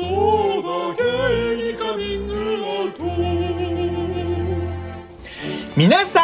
[0.00, 3.04] そうだゲイにカミングアウト。
[5.76, 6.20] 皆さ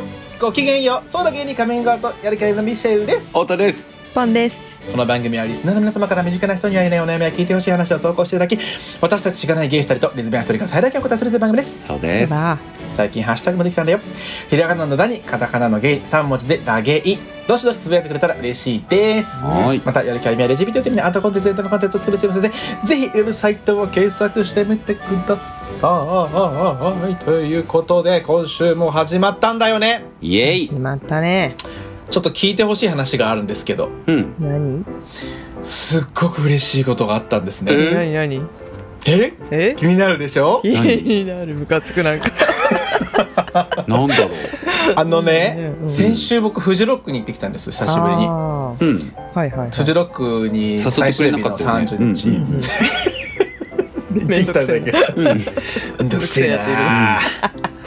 [0.00, 1.08] んごきげんよう。
[1.08, 2.12] そうだ芸人カミングアウト。
[2.24, 3.28] やる気ありのミシェルです。
[3.28, 4.70] 太田ですパンです。
[4.90, 8.58] この番組はリスナーの皆様から身近な人に会えないお悩みや聞いてほしい話を投稿していただき
[9.00, 11.38] 私たちしがないゲイ2人とレズビアン1人が最大限お答えするとい。
[11.38, 12.58] う番組ですそうですば
[12.90, 14.00] 最近ハッシュタグもできたんだよ。
[14.48, 19.44] ひらがなの「だ」にカタカナの「ゲイ」3文字で「だゲイ」どしどしつぶやいてくれたら嬉しいです。
[19.44, 19.80] はい。
[19.84, 22.52] またやる気ありみやレジビデオというアートコンテンツエンタメコンテンツを作るチーム先
[22.82, 26.28] 生ぜひウェブサイトを検索してみてくださ
[27.10, 27.14] い。
[27.24, 30.04] ということで今週も始まったんだよね。
[30.20, 30.68] イエイ。
[30.68, 31.54] 決まったね。
[32.10, 33.88] ちょっと聞いてほしい話があるんですけど。
[34.06, 34.34] うん。
[34.38, 34.84] 何？
[35.62, 37.72] すっごく嬉しいことがあったんですね。
[37.72, 38.12] え？
[38.12, 38.38] 何？
[38.38, 38.48] 何？
[39.06, 39.32] え？
[39.50, 39.74] え？
[39.78, 40.60] 気になるでしょ？
[40.62, 41.54] 気になる。
[41.54, 42.30] ムカつくなんか。
[43.86, 44.30] なんだろう。
[44.96, 45.90] あのね、うん。
[45.90, 48.26] 先週僕フジロックに行ってきたんです久しぶりに。
[48.28, 48.96] あうん。
[48.96, 49.70] ーはいはいはい。
[49.70, 52.60] フジロックに最終日のれなかったよね30日、うんうんうん。
[54.18, 54.66] 行ってきたん。
[54.66, 54.98] だけど
[56.00, 57.20] うんどくせえな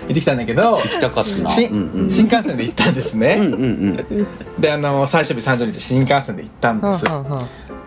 [0.03, 1.49] 行ってきたんだけど行きたかったな。
[1.49, 4.27] しうんうん新幹線で行ったんですね、うんうんうん。
[4.59, 7.05] であの最終日30日新幹線で行ったんです、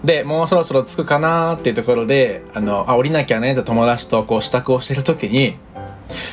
[0.04, 5.56] でもうそろそろ着くかなーっていうところであのあ降りなきゃねって友達とこう支度をしてる時に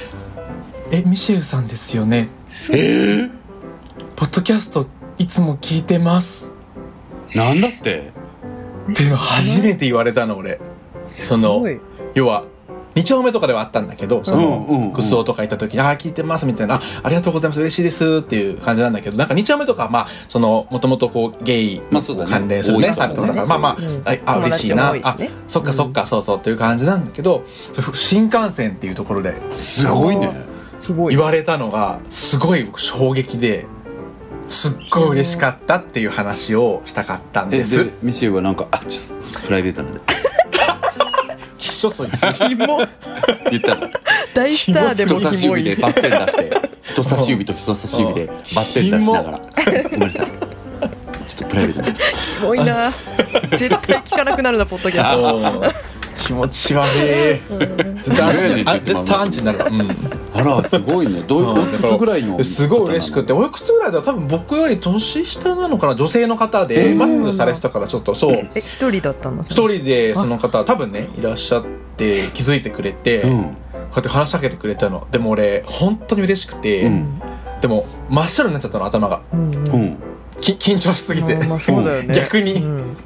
[0.92, 2.30] 「えミシェルさんですよね。
[2.72, 3.31] えー？
[4.16, 4.88] ポッドキャスト
[5.18, 6.52] いつも聞いてます」
[7.36, 8.12] なんだって？
[8.92, 10.59] っていうの初めて言われたの俺。
[11.08, 11.62] その
[12.14, 12.45] 要は
[12.96, 16.76] 2丁目とかではあったんだけどその、クソとか行った時に「ああ聞いてます」みたいな。
[16.76, 17.60] あ「ありがとうございます。
[17.60, 21.82] 嬉しいです」っていう感じなんだけどなんか2丁目とかはまあそのもともとこうゲイ
[22.30, 24.02] 関連するね多いからねサルとかだからまあまあ、うん。
[24.06, 27.44] ああ嬉しいな、あそっかそっか、そうそうっていう感じなんだけど
[27.94, 30.32] 新幹線っていうところですごいね。
[30.78, 31.16] すごい。
[31.16, 33.66] 言われたのがすごい衝撃で
[34.50, 37.86] すっごい嬉しかったっていう話をしたかったんえです。
[37.86, 40.00] でミシェルはなんかあちょっとプライベートなんで
[41.84, 42.78] しょそいつキモ。
[43.52, 43.88] 言ったの
[44.34, 45.66] 大スターでも人差しキモい。
[45.66, 46.52] 指でバッテン出して
[46.84, 49.41] 人差し指と人差し指でバッテン出しながら
[49.84, 50.28] ごめんなさい
[51.28, 52.00] ちょっとプライベートなキ
[52.41, 52.91] モいな。
[53.58, 55.35] 絶対聞かなくなるなポッドキャスト。
[55.38, 55.40] う
[55.90, 55.93] ん
[56.23, 57.39] 気持ち悪い。
[58.01, 59.59] 絶対アンチになるあ絶対アンチになる。
[59.59, 59.89] わうん。
[60.34, 61.22] あらすごいね。
[61.22, 63.34] どういうおいくつぐらいのすごい嬉しくて。
[63.34, 64.01] おいくつぐらいだ？
[64.01, 65.95] 多分僕より年下なのかな？
[65.95, 66.95] 女性の方で、えー。
[66.95, 68.31] マスクされてたからちょっとそう。
[68.31, 69.44] え一人だったの？
[69.44, 71.66] 一人でその方多分ねいらっしゃっ
[71.97, 73.44] て気づいてくれて、うん。
[73.44, 73.51] こう
[73.95, 75.07] やって話しかけてくれたの。
[75.11, 77.22] でも俺本当に嬉しくて、うん。
[77.61, 79.22] でも真っ白になっちゃったの頭が。
[79.34, 79.97] うんうん。
[80.38, 82.13] 緊張しすぎて、まあまあそうだよね。
[82.16, 82.53] 逆に。
[82.53, 82.97] うん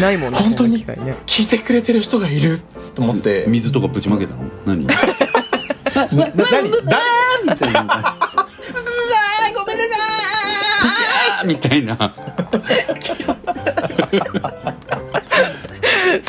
[0.00, 0.38] ないもんね。
[0.38, 0.84] 本当に？
[1.26, 2.58] 聞いてくれてる人がいる
[2.94, 3.44] と思って。
[3.48, 4.42] 水とかぶちまけたの？
[4.66, 4.86] 何？
[4.86, 4.94] な
[6.12, 6.34] 何？
[6.34, 6.70] 誰？
[7.44, 7.80] みたいな
[9.54, 11.02] ごめんなさ
[11.40, 12.14] あーみたいな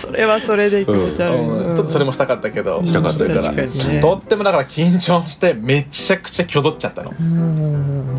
[0.01, 1.39] それはそれで気持ち悪い。
[1.39, 1.75] うん。
[1.75, 2.83] ちょっとそれもしたかったけど。
[2.83, 3.67] したかったからね。
[4.01, 7.11] とってもだから緊張してめちゃくちゃ挙動っちゃったの。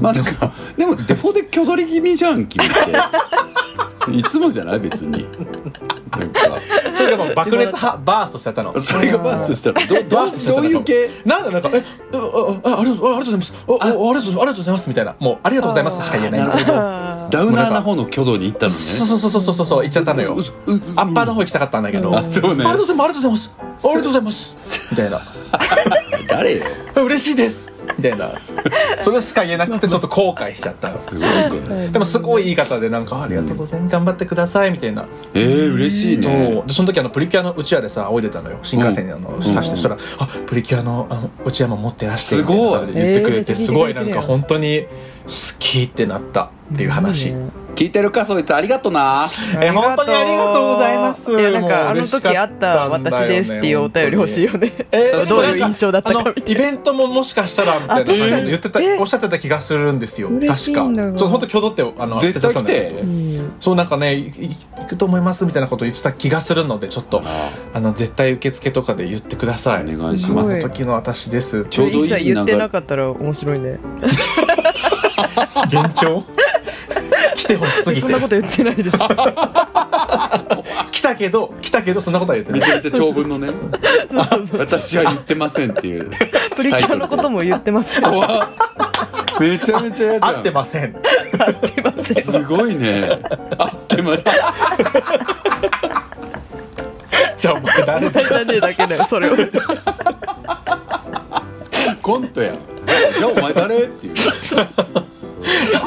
[0.01, 0.27] まあでも
[0.77, 2.75] でもデフォで挙取り気味じゃん君って。
[4.17, 4.81] いつもじゃない？
[4.81, 5.27] 別に
[6.19, 6.41] なんか。
[6.95, 8.79] それがもう爆裂はバーストしちゃったの。
[8.81, 10.63] それがバーストしたらどどバーストしちゃったの？
[10.63, 11.11] どういう系？
[11.25, 13.53] なんかなんか「えあああありがとうあありがとうございます。
[13.69, 15.17] ああありがとうありがとうございます」みたいな。
[15.19, 16.41] もう「ありがとうございます」しか言えない。
[16.41, 16.79] あーなるほど。
[17.31, 18.77] ダウナーな方の挙動に行ったのね。
[18.79, 20.35] そうそうそうそうそうそう言っちゃったのよ。
[20.35, 20.45] うう
[20.97, 22.09] アッパーの方行きたかったんだけど。
[22.11, 22.63] うんああそうね。
[22.63, 23.53] りがとうございますありがとうございます。
[23.85, 24.89] ありがとうございます。
[24.91, 25.21] みたいな。
[26.29, 26.65] 誰よ。
[27.05, 28.33] 嬉しいですみたいな。
[29.01, 31.17] それしか言えなくてちょっと後悔しちゃったんです。
[31.17, 31.89] すごいね。
[31.89, 33.93] でもすごい言い方でなんか「ありがとうございます。
[33.93, 35.07] 頑張ってください」みたいな。
[35.35, 36.63] えー、嬉しいね。
[36.67, 38.59] でその時あのプリキュアのうちわでさ仰いでたのよ。
[38.63, 39.31] 新幹線にあの。
[39.31, 42.93] ん刺してしたら「あプリキュアのあのうちわも持ってらして」すごい。
[42.93, 44.87] 言ってくれてえーすごいなんか本当に
[45.23, 45.29] 好
[45.59, 47.35] きってなったっていう話、
[47.77, 48.55] 聞いてるかそいつ。
[48.55, 49.31] ありがとな。
[49.61, 51.31] え本当にありがとうございます。
[51.33, 54.73] いやなんかあの時あった私ですっていうお便り欲しいよね。
[54.91, 58.99] えーどういう印象だったかあのみたいイベントももしかしたらみたいな言ってたえ？
[58.99, 60.29] おっしゃってた気がするんですよ。
[60.29, 60.57] 確か。
[60.57, 62.91] ちょっと本当挙動ってあの絶対来て。
[62.91, 63.53] うん。
[63.61, 64.57] そうなんかね行
[64.89, 67.23] くと思いますみたいなこと言ってた気がするのでちょっと
[67.75, 69.95] あの絶対受付とかで言ってください。
[69.95, 70.51] お願いします。
[70.51, 73.79] その時の私ですちょうどいい言ってなかったら面白いね。
[75.73, 76.25] 幻聴
[77.35, 78.01] 来てほしすぎて。
[78.03, 78.97] そんなこと言ってないです。
[80.91, 82.61] 来たけど来たけどそんなことは言ってない。
[82.61, 83.49] めちゃめちゃ長文のね。
[84.59, 86.11] 私は言ってませんっていう
[86.57, 87.85] プリキュアのことも言ってま
[89.41, 90.37] めちゃめちゃ嫌じゃん。
[90.37, 90.93] 合ってません。
[90.93, 90.99] す
[91.79, 92.23] いません。
[92.23, 93.21] すごいね。
[93.59, 94.23] あってまだ
[97.37, 99.37] じゃあ僕誰じゃねえだけだよそれを。
[102.01, 102.55] コントや。
[103.19, 104.15] じゃあお前誰っていう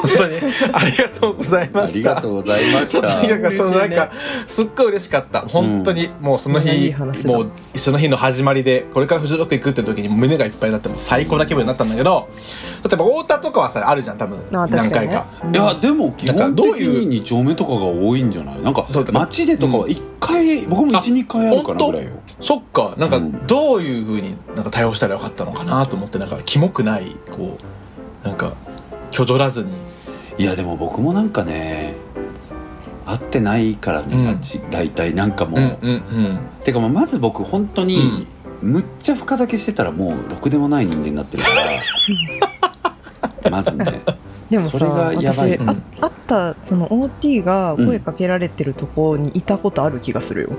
[0.02, 0.38] 本当に。
[0.72, 3.28] ありがとうございまありしたがとうございました。
[3.28, 4.10] なんかそのなんか
[4.46, 5.40] すっごい嬉しかった。
[5.42, 6.94] 本当にもうその日
[7.26, 12.28] もうその日の始まりでこれからフジロック行くって時に胸がいっぱいになってもう最高な気分になったんだけど
[12.84, 14.38] 例えば太田とかはさあるじゃん多分。
[14.52, 15.26] あ何回確か。
[15.52, 18.62] いやでも基本的どういうに2丁目とかが多いんじゃない？
[18.62, 21.86] なんか街でとかは1回、僕も12回あるかな本当？
[21.92, 22.12] ぐらいよ。
[22.40, 22.94] そっか。
[22.98, 23.46] なんかうん。
[23.46, 27.58] どういうふうになんか対応したらよかったのかなと思ってなんかキモくないこ
[28.24, 28.54] うなんか
[29.16, 29.70] 挙取らずに。
[30.38, 31.94] いやでも僕もなんかね
[33.06, 34.24] 会ってないからね、うん。
[34.26, 35.14] 街大体。
[35.14, 38.26] なんかもう、うんうんてかまず僕本当に、
[38.60, 41.50] むっちゃ深酒してたらもうろくでもない人間になってるか
[43.44, 43.50] ら。
[43.50, 44.02] まずね。
[44.50, 45.52] でもさそれがやばい。
[45.52, 45.70] 私、うん。
[45.70, 50.50] ああったその OT が声かけられてるとこにいたことある気がするよ、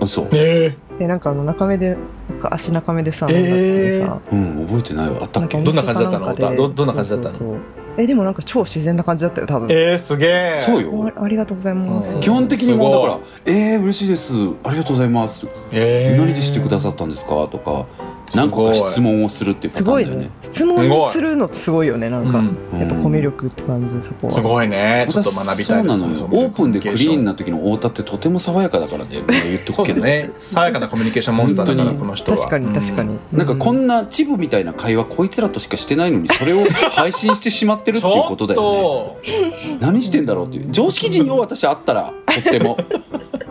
[0.00, 1.98] あそうえでなんかあの中目で
[2.30, 4.18] なんか足中目でさ、えーさ。
[4.32, 5.18] うん覚えてないわ。
[5.22, 5.60] あったっけ？
[5.62, 6.34] どんな感じだったの？
[6.56, 7.30] どどんな感じだったの？
[7.30, 7.58] そうそうそう
[7.98, 10.62] えでもなんか超自然な感じだったよ多分、えー、すげえ。
[10.64, 11.12] そうよ。
[11.16, 14.32] あありがとうございます、うん基本的にもうだから「えー、嬉しいです。
[14.64, 17.86] ありがとうございます」えー、何で知ってくださったんですか?」とか
[18.34, 20.36] 何個か質問をするっていうパすごいねターンだよね。
[20.42, 22.80] 質問するのってすごいよねなんか、うん。
[22.80, 24.32] やっぱコミュ力って感じそこは。
[24.32, 25.06] すごいね。
[25.08, 30.30] ちょっと学びたいですそうなのよオープンでクリーンな時の太田ってとても爽やかだからね言っとくけど、ね。
[30.38, 32.38] 爽やかなコミュニケーションモンスターだからこの人は。
[32.38, 39.78] 確かに確かに、なんかこなんなチブみたいな会話こいつらとしかしてないのにそれを配信してしまってるっていうことだよね。
[39.80, 40.70] 何してんだろうっていう。
[40.70, 42.76] 常識人よ私あったらとっても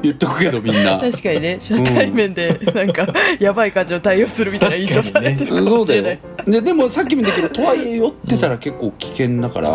[0.02, 1.00] 言っとくけどみんな。
[1.00, 1.60] 確かにね。
[1.60, 3.08] 初対面でなんか
[3.40, 6.18] やばい感じの対応するみたいな印象されてるかそうだよ。
[6.46, 9.74] ででもさっきも言ったけどとはいえ酔ってたら結構危険だから、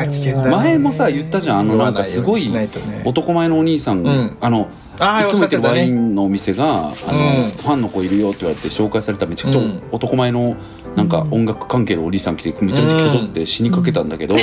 [0.00, 0.50] あー危険だね。
[0.50, 1.58] 前もさ言ったじゃん。
[1.60, 2.42] あのなんかすごい
[3.04, 4.36] 男前のお兄さん、うん。
[4.40, 6.92] あのいつも行ってるワインのお店があの、うん。
[6.92, 9.82] ファンの子いるよって言われて紹介されためちゃくちゃうん。
[9.92, 10.56] 男前の
[10.96, 14.34] なんか音楽関係のお兄さん来てめちゃめちゃ気取って死にかけたんだけど、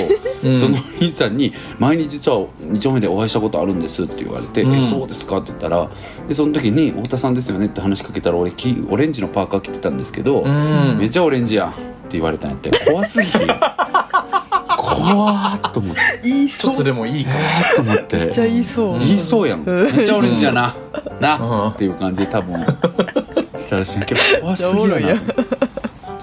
[0.43, 0.55] うん。
[0.59, 5.89] そのお兄さんに「前に実は2丁目でお会いしたことあるんです」って言われて「うんえそうですか?」って言ったら
[6.27, 12.69] でその時に「太田さんですよね?」って話しかけたら俺きオレンジのパーカー着てたんですけど、うんめっちゃオレンジやんって言われたんやって。
[12.85, 13.39] 怖すぎて。
[14.77, 16.01] 怖ーっと思って。
[16.23, 16.71] 言いそう。
[16.71, 17.31] ちょっとでもいいか。
[17.75, 18.17] と思って。
[18.17, 18.99] めっちゃ言いそう。
[18.99, 19.63] 言いそうやん。
[19.63, 19.95] うん。
[19.95, 20.75] めっちゃオレンジやな。
[21.19, 21.37] な。
[21.37, 21.69] うん。
[21.69, 22.55] っていう感じで多分
[23.83, 25.21] しいけど怖すぎるな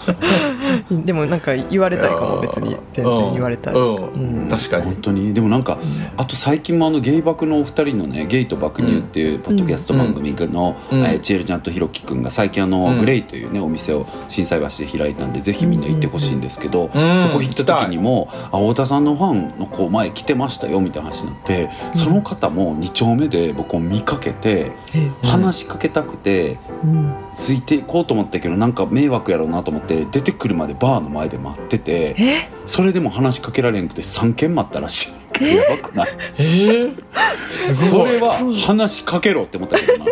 [0.91, 2.77] でもなんか言われたいかも別に。
[2.93, 3.97] 全然言われたい、うん。
[4.43, 4.49] うん。
[4.49, 4.85] 確かに。
[4.85, 5.35] 本当に。
[5.35, 5.79] でもなんか
[6.17, 11.01] あと最近もあのゲイバクのお二人のねゲイと爆乳っていうポッドキャスト番組の、うん。
[11.01, 12.99] えーチエルちゃんとひろきくんが最近あの、うん。
[12.99, 16.89] グレイというねお店を心斎橋で開いたんでぜひみんな行ってほしいんですけど、ん。
[17.21, 25.11] そこ行った時にも「あ太田さんのファンの子前来てましたよ」みたいな話になってその方も2丁目で僕を見かけてえ。
[25.23, 32.51] 話しかけたくてうんついていこうと思ったけどなんか迷惑やろうなと思って出てくるまでバーの前で待っててえ？
[32.67, 35.09] それでも話しかけられんくて3件待ったらし
[35.41, 35.57] い。
[35.57, 36.05] やばくな。
[36.05, 36.09] い
[36.39, 37.03] えー、
[37.49, 38.09] すごい。
[38.09, 38.35] それは
[38.67, 40.07] 話しかけろって思ったけどな、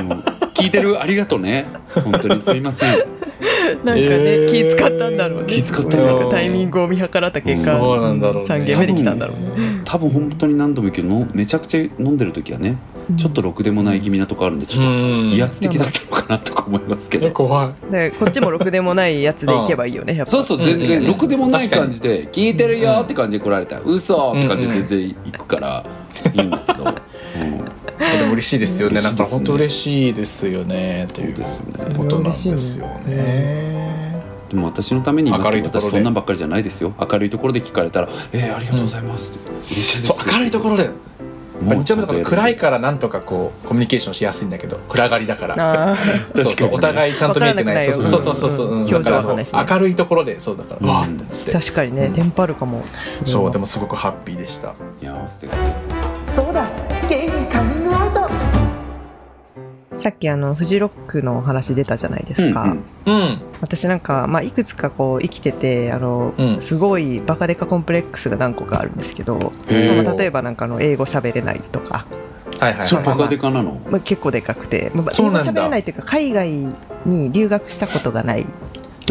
[0.00, 0.22] う ん
[0.60, 1.00] 聞いてる？
[1.00, 1.66] ありがとうね。
[1.94, 2.98] 本当にすいません。
[2.98, 4.52] なんかね、えー。
[4.52, 5.46] 気使ったんだろうね。
[5.46, 6.20] 気使ったんだろう。
[6.20, 8.54] なんかタイミングを見計らった結果そうなんだろうね。
[8.54, 9.82] 3軒目で来たんだろうね。
[9.84, 12.76] 多分本当に何度も言うけどのめちゃくちゃ飲んでる時はね
[13.16, 15.32] ちょっとろくでもない気味なとこあるんでちょっとん。
[15.32, 17.90] 威圧的だったのかなとか思いますけど、怖い。
[17.90, 20.30] でこっちもろくでもないやつで行けばいいよねやっぱ。
[20.30, 21.00] そうそう全然。
[21.00, 21.06] うん。
[21.06, 25.84] ろくでもない感じで「聞いてるよ」って感じで来られたら「嘘って感じで全然行くから
[26.34, 26.94] いいんだけど、うん
[28.00, 29.02] でも嬉しいですよね。
[29.02, 31.06] なんか本当嬉しいですよね。
[31.10, 31.28] っていう。
[31.28, 31.94] そうですね。
[31.96, 34.22] ことなんですよね。
[34.48, 35.86] でも私のために言いますけど明るいところで。
[35.86, 36.92] 私そんなんばっかりじゃないですよ。
[36.98, 40.84] 明るいところで聞かれたら「えー、ありがとうございます」って嬉しいです明るいところで。
[40.84, 40.92] やっ
[41.68, 45.94] ぱもう日曜日とか暗いかからなんとかこうコミュニケーションしやすいんだけど暗がりだから。
[46.34, 47.92] そうそうお互いちゃんと見えてない。
[47.92, 48.50] そうそうそう。
[48.50, 48.84] そううんう。
[48.86, 48.90] ん。
[48.90, 50.88] だから明るいところでそうだからうん。
[50.88, 51.52] わーってなって。
[51.52, 52.12] 確かにね、うん。
[52.14, 52.82] テンパるかも。
[53.26, 54.74] そうでもすごくハッピーでした。
[55.02, 55.56] いやー素敵で
[56.24, 56.66] すそうだ
[60.00, 63.40] さっきあのフジロックのお話出たじゃないですか、うんうん。
[63.60, 66.62] 私なんか、まあ、いくつかこう生きててあの、うん。
[66.62, 69.50] すごいバカデカコンプレックスが何個かあるんですけど、ま
[70.10, 72.06] あ、例えばなんかあの英語喋れないとか、
[72.58, 72.86] はいはいはい。
[72.86, 73.80] それバカデカなの？
[73.90, 75.52] まあ、結構でかくて、まあ、英語そうなんだ。
[75.52, 76.50] 喋れないというか海外
[77.04, 78.46] に留学したことがない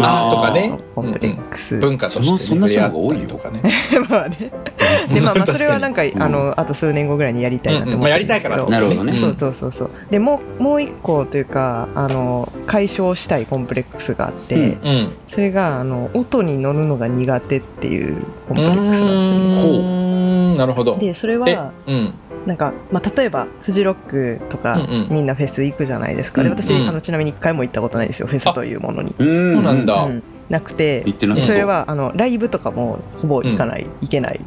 [0.03, 0.29] あー。
[0.29, 0.77] とかね。
[0.95, 3.61] コンプレックス、文化としてねそんなそんな人が多いとかね。
[4.09, 4.51] まあね。
[5.13, 9.13] でまあまあそれはなんかにあのあと数年後ぐらいにやりたいなって思ってまあやりたいからなるほどね。
[9.13, 9.71] そうそうそう。
[9.71, 14.61] そうでもうもう一個というかあの解消したいコンプレックスがあって、うん。
[14.61, 15.07] うん。
[15.27, 19.61] それがあの音に乗るのが苦手っていうコンプレックスなんですよね。
[19.61, 20.53] ほう。
[20.53, 20.97] うなるほど。
[20.97, 22.13] でそれえはうん
[22.49, 25.07] なんか、まあ、例えばフジロックとか、うんうん。
[25.11, 26.41] みんなフェス行くじゃないですか。
[26.41, 26.89] でうん私、うん。
[26.89, 30.03] あのちなみに一回も行ったことないですよフェスというものに、うんそうなんだ。
[30.05, 30.23] うん。
[30.49, 34.41] なくてそれはあのライブとかもほぼ行かない、行けない。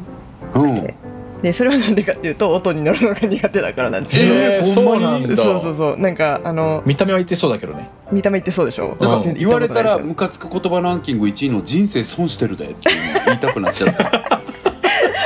[0.53, 0.75] うん。
[0.75, 0.95] て、
[1.43, 5.37] でそれはなんでかっていうと音に乗るのが苦手だからなんですよ、えー、そうなんだ。
[5.41, 5.97] そうそうそう。
[5.97, 7.89] なんかあの見た目は言ってそうだけどね。
[8.11, 8.97] 見た目言ってそうでしょ？
[8.99, 9.09] うん。
[9.09, 12.89] なんか言われたらムカつく言葉ランキング1位の人生損してるでって
[13.27, 14.41] 言いたくなっちゃった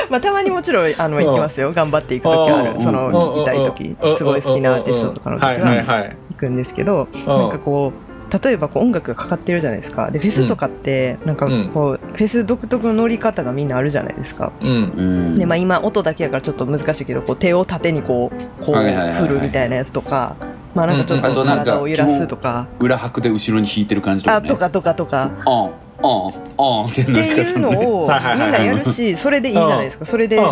[0.10, 1.72] まあたまにもちろんあの行きますよ。
[1.72, 2.78] 頑張っていく時はあうん。
[2.78, 3.96] るその聞きたい時。
[4.16, 7.26] すごい好きなアーティストとかの時は行くんですけどうん。
[7.26, 8.08] なんかこう
[8.44, 10.10] 例えばこう音楽がかかってるじゃないですか。
[10.10, 14.52] でフェスとかってなんかこうフェス独特の乗り方がみんなあるじゃないですか。
[14.62, 14.68] うん。
[14.68, 14.72] う
[15.02, 15.38] ん。
[15.38, 20.36] でまあ今音だけやからちょっと難しいけどこう手を縦にこうこう振るみたいなやつとか。
[20.74, 22.66] まあなんかちょっと体を揺らすとか。
[22.78, 24.46] 裏拍で後ろに弾いてる感じとかね。
[24.46, 25.30] あとかとかとか。
[25.46, 30.06] あんあんあんっていうのをみんなやるしそれでいいじゃないですか。
[30.06, 30.44] それでうん。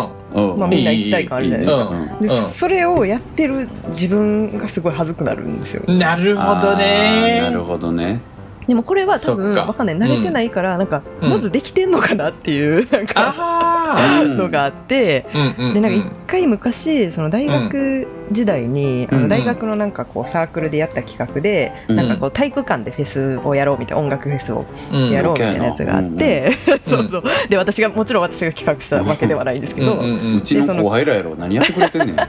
[0.59, 2.17] まあみんな一体感あるじゃないですか。
[2.21, 2.49] でうん。
[2.51, 5.83] それをやってる自分がすごい恥ずくなるんですよ。
[5.87, 8.19] うんなるほどあねーなるほどね
[8.67, 9.97] でもこれは多分わかんない。
[9.97, 11.29] 慣れてないからなんかうん。
[11.29, 15.25] まずできてんのかなっていう なんかあうんのがあって。
[15.33, 15.73] あうんうん。
[15.73, 21.95] でなんか一回昔その大学時代にあうんの大学のなんかこうサークルでやった企画でうん。
[21.95, 25.09] なんかこう体育館でフェスをやろうみたいな音楽フェスをうん。
[25.11, 26.51] やろうみたいなやつがあって。
[26.89, 27.23] そうそう。
[27.49, 29.93] で私がもちろん私が企画したわけではないんですけど。
[29.93, 30.35] うんうんうん。
[30.37, 32.15] うちの後輩らやろ何やってくれてんねん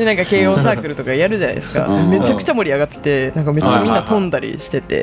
[0.00, 1.86] でなんか慶応サークルとかやるじゃないですか。
[1.86, 2.08] うん。
[2.08, 5.02] めちゃくちゃ盛り上がっててなんかめっちゃみんな飛んだりしてて。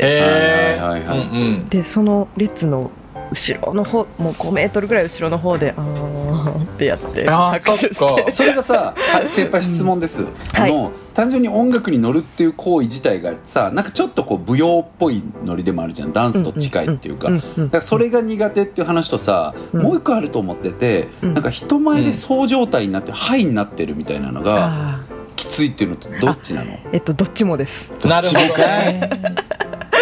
[1.69, 2.89] でその列の
[3.31, 8.17] 後ろの方もう5メートルぐらい後ろの方であーってやってあー拍手そっか。
[8.19, 16.13] してそれがさ、はい、先輩質問です、あの単純に音楽に乗るっていう行為自体がさなんかちょっとこう舞踊っぽいノリでもあるじゃん。
[16.13, 19.81] ダンスと近いっていうか、うんうんだからそれが苦手っていう話とさ、うん。
[19.81, 21.33] もう一個あると思ってて、うん。
[21.33, 24.99] なんか人前でそう状態になってハイになってるみたいなのがあ
[25.35, 26.71] きついっていうのとどっちなの？
[26.71, 27.89] ーえっとどっちもです。
[28.05, 28.93] なるほどどっちもかい。
[28.93, 29.09] ね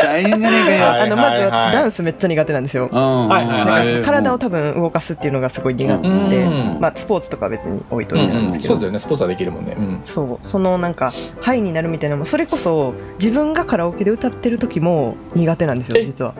[0.05, 2.89] 大変じゃねえかよ、はいあのまずはい私ダンスめっちゃ苦手なんですよ。
[4.03, 6.77] 体を多分動かすっていうのがすごい苦手うんで、うん。
[6.79, 8.33] まあ、スポーツとかは別に置いといて。
[8.33, 8.99] なんですけど、そうだよね。
[8.99, 9.75] スポーツはできるもんね。
[9.77, 9.99] うん。
[10.03, 10.45] そう。
[10.45, 16.05] そのなんかハイになるみたいなのもそれこそ自分がカラオケで歌ってる時も苦手なんですよえ？
[16.05, 16.33] 実は。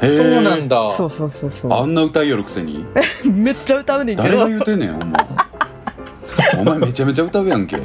[0.00, 0.90] そうなんだ。
[0.92, 2.84] そうそうそうそあうんな歌いよるくせに？
[3.24, 4.28] めっちゃ歌うねんけど。
[4.28, 5.26] 誰が言うてんねんお前。
[6.60, 7.76] お前めちゃめちゃ歌うやんけ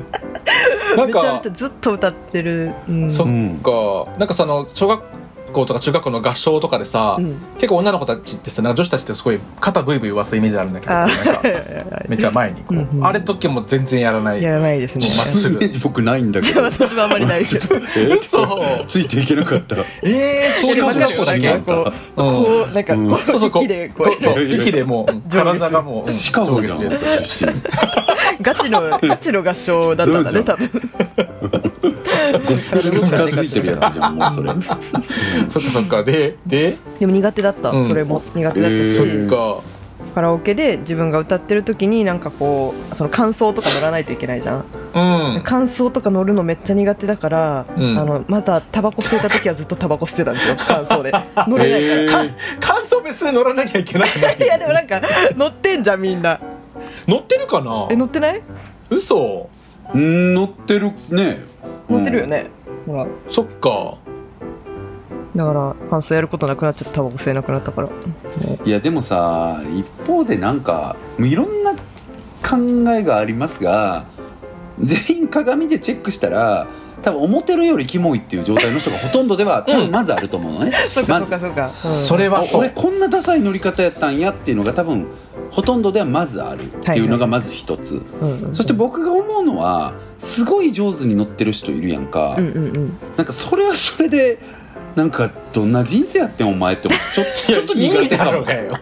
[0.96, 3.28] なんめちゃめかちゃずっと歌ってる、うん、そっ
[3.62, 4.18] か。
[4.18, 5.04] なんかその小学
[5.52, 7.36] 校とか中学校の合唱とかでさうん。
[7.56, 11.42] 結構女の子たちってさなんか女子たちってすごい肩ブイブイ言わすイメージあるんだけどあなんか
[12.08, 12.62] めっちゃ前に。
[12.62, 13.06] こううんうん。
[13.06, 14.42] あれ時も全然やらない。
[14.42, 15.06] やらないですね。
[15.18, 15.56] まっすぐ。
[15.58, 16.64] イメージ僕ないんだけど。
[16.72, 18.06] 私はあんまりないけどえ？
[18.16, 18.62] 嘘。
[18.88, 19.76] ついていけなかった。
[20.04, 23.10] ええしかも小学校だけこうこうなんかうん。
[23.10, 23.52] こうそうそう。
[23.52, 26.10] こう息でこう息でもう体がもう
[28.42, 30.70] ガチのガチの合唱だったんだね多分
[32.48, 34.50] ゴスペルに近づいてるやつじゃんもうそれ
[35.50, 39.62] そっかそっかでででも苦手だった、うんそれも苦手だったし、そっうか
[40.16, 51.12] カラオケで自分が歌ってる時になんかこうその感想とか乗らないといけないじゃん、うん感想とか乗るのめっちゃ苦手だから、うんあのまたタバコ吸えた時はずっとタバコ吸ってたんですよ感想で
[51.48, 55.02] 乗れないから、え感想別に乗らなきゃいけないいやでもなんか
[55.36, 56.40] 乗ってんじゃんみんな
[57.08, 58.42] 乗ってるかなえ乗ってない
[58.90, 59.50] 嘘
[59.94, 61.44] うん乗ってるね
[61.90, 62.48] 乗ってるよね、
[62.86, 63.08] ほら。
[63.30, 63.98] そっか。
[65.36, 67.94] だから感想やることなくなっちゃってタバコ吸えなくなったから、ね
[68.66, 74.06] いやでもさ一方でなんかもういろんな考えがありますが
[74.82, 76.68] 全員鏡でチェックしたら
[77.02, 81.94] 多分思ってるよりキモいっていう状態の人がほとんどでは多分まずあると思うのね、 そうかまずそうかそうか、うん。
[81.94, 82.62] それはあそう。
[82.62, 85.08] 俺こんなダサい乗り方やったんやっていうのが多分
[85.52, 88.02] ほとんどではまずあるっていうのがまず一つ、
[88.54, 92.98] そして僕が思うのはすごい上手に乗ってる人いるやんか、うんうんうん。
[93.18, 94.40] なんかそれはそれで
[94.96, 98.78] なんかどんな人生やってんお前ってちょ ちょっと苦手だろうがよ。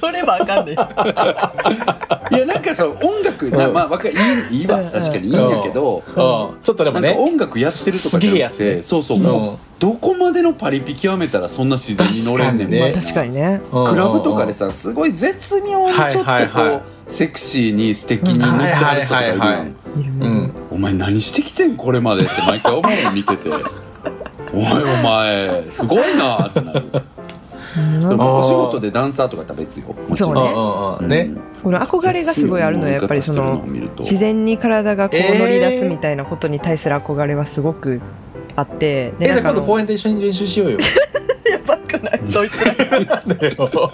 [0.00, 2.38] それはあかんねい。
[2.38, 3.74] やなんかさ音楽なうん。
[3.74, 4.12] まあわかい
[4.50, 4.80] いいいわ。
[4.80, 4.90] うん。
[4.90, 6.14] 確かにいいんやけどうん。
[6.14, 9.18] ちょっとでもなんかね音楽やってるとかすげえやつねそうそう。
[9.18, 9.22] うん。
[9.24, 13.60] もうどこまでのパリピ極めたらそんな自然に乗れんねんみたいなまあ確かにね。
[13.70, 16.80] クラブとかでさすごい絶妙にちょっとこう、はいはいはい。
[17.06, 19.64] セクシーに素敵に乗ってはる人とか
[19.96, 23.48] いるお前何してきてんこれまでって毎回思うの見てて
[24.56, 26.82] おいお前すごいなってなる。
[28.18, 29.94] お仕事でダンサーとかとは別よ。
[30.08, 30.34] もちろん。
[30.34, 31.30] そうね。
[31.62, 33.62] この憧れがすごいあるのはやっぱりその
[33.98, 38.00] 自然に体がこうえー乗り出すみたいなことに対する憧れはすごく
[38.54, 39.12] あって。
[39.20, 40.78] えじゃあ今度公園で一緒に練習しようよ
[41.50, 43.68] やばくないそいつらだよ。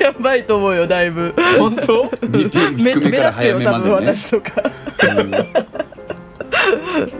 [0.00, 1.34] やばいと思うよだいぶ。
[1.58, 2.10] 本当？
[2.28, 4.52] ビビ目目立つよ多分早めまでね私とか、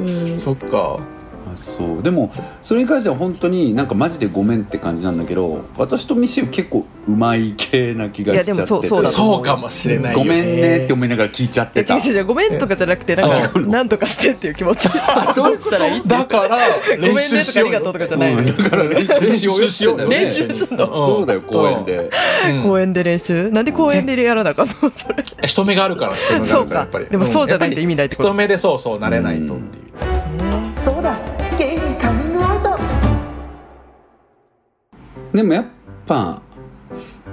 [0.00, 0.38] うん。
[0.38, 0.98] そっか。
[0.98, 1.14] あ
[1.56, 2.02] そう。
[2.02, 2.30] でも
[2.62, 11.96] それに関しては本当になんかマジでごめんって感じなんだけど私とミシェル結構うまい系な気がしちゃっていやでもそうそうかもしれないよごめんねって思いながら聞いちゃってた。
[11.96, 14.88] いや違う違うごめんとかじゃなくてなんかなんとかしてっていう気持ち。
[15.34, 16.58] そうしたらいいだから
[16.96, 18.40] ごめん練ね習しようとかありがとうとかじゃないの。
[18.40, 18.56] うん。
[18.56, 20.86] だから練習しようよって言ってんだよね練習すんの？
[20.86, 22.10] そうだよ公園で。
[22.48, 22.62] うん。
[22.62, 23.50] 公園で練習？
[23.50, 24.74] なんで公園でやらなあかんの？
[24.74, 25.24] それ。
[25.46, 27.04] 人目があるから人目があるからやっぱり。
[27.04, 28.28] そうかでもそうじゃないと意味ないってこと。
[28.28, 29.84] 人目でそうそうなれないとっていう。
[30.74, 31.16] そうだ
[35.34, 35.64] でもやっ
[36.06, 36.40] ぱ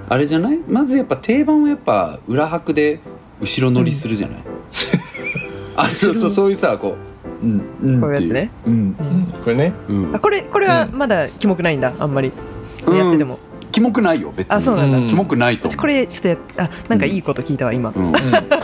[0.09, 0.59] あれじゃない？
[0.67, 2.99] まずやっぱ定番はやっぱ裏拍で
[3.39, 4.43] 後ろ乗りするじゃない、
[5.75, 6.97] あそうそうそういうさこ
[7.41, 8.01] ううんうんっていう。
[8.01, 8.51] こういうやつね。
[8.67, 8.73] うん。
[8.73, 9.33] うん。
[9.43, 9.73] これね。
[9.87, 10.15] うん。
[10.15, 12.31] あこれこれはまだキモくないんだあんまり。
[12.87, 13.39] やってても。
[13.71, 14.57] キモくないよ別に。
[14.57, 14.97] あそうなんだ。
[14.97, 15.07] うん。
[15.07, 15.81] キモくないと私思う。
[15.81, 17.91] これちょっとやあなんかいいこと聞いたわ今。
[17.95, 18.13] うん。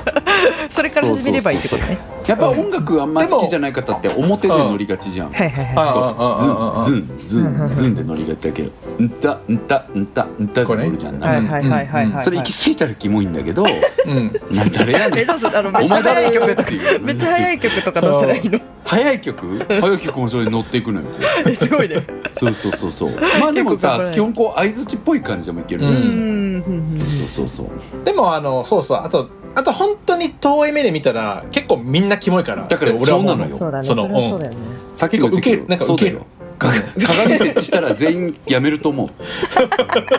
[0.72, 11.15] それから始めればいいってことねやっぱ音楽あんま好きじゃない方って表で乗りがちじゃん、はいはいあはあああああズンズンズンズンで乗りがちだけど「んたんたんたんた」で乗るじゃん。
[11.15, 12.24] いなんかはいはいはいはいはい。
[12.25, 13.65] それ行き過ぎたらキモいんだけど
[14.05, 14.31] うん。
[14.51, 17.01] な誰やねえんおっちゃ前誰よ速い曲とかっていう。
[17.01, 18.60] めっちゃ速い曲とかどうしたらいいの？
[18.84, 19.65] 早い曲？
[19.67, 21.07] 早い曲もそれに乗っていくのよ。
[21.57, 22.05] すごいね。
[22.31, 23.12] そうそうそうそう。
[23.39, 28.03] まあでもさ基本こう相づちっぽい感じでもいけるじゃ、うんんうんうんそうそうそう。
[28.03, 28.98] でもあのそうそう。
[29.00, 32.67] あとあと本当に遠い目で見たら結構みんなキモいから。
[32.67, 33.57] だから俺は思そうなのよ。
[33.57, 33.84] そうだね。
[33.84, 34.57] そのそれはそうだよね。
[34.93, 36.25] さっきも言って結構ウケるなんかウケるそうだよ。
[36.57, 36.72] か
[37.05, 39.10] 鏡設置したら全員やめると思う。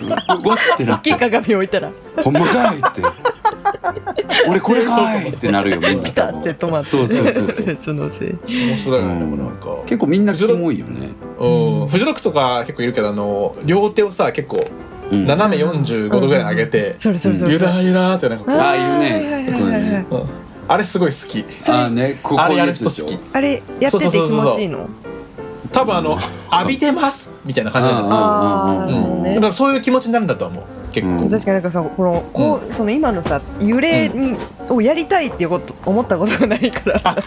[0.00, 0.12] うんう
[0.48, 1.10] わってなって。
[1.10, 1.90] 大きい鏡置いたら
[2.22, 3.02] 「ほんまかい!」って
[4.48, 6.04] 「俺これかい!」ってなるよみんな。
[6.04, 6.90] 来たって止まって。
[6.90, 7.78] そうそうそうそう。
[7.84, 8.36] そのせい。
[8.48, 9.20] 面白いよね、うん。
[9.20, 9.68] でもなんか。
[9.86, 11.10] 結構みんなキモいよね。
[11.40, 11.88] うん。
[11.88, 14.64] フジロックとか結構いるけどあの両手をさ結構うん
[15.10, 16.96] 斜め45度ぐらい上げて、
[17.48, 18.56] ゆらゆらってなんかこう。
[18.56, 20.06] ああいうね。
[20.68, 21.44] あれすごい好き。
[21.70, 23.18] ああねこうあれやる人好き。
[23.32, 24.88] あれやってて気持ちいいの？
[25.72, 26.18] 多分あの
[26.52, 29.34] 浴びてますみたいな感じなんだなん、ね。
[29.34, 31.30] だからそういう気持ちになるんだと思う結構、うん。
[31.30, 34.36] 確かになんかさこのこう、その今のさ揺れに、
[34.70, 37.22] をやりたいっていうこと思ったことがないからなんか。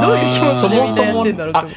[0.00, 1.72] どういう気持ちでやってんだろうと思う。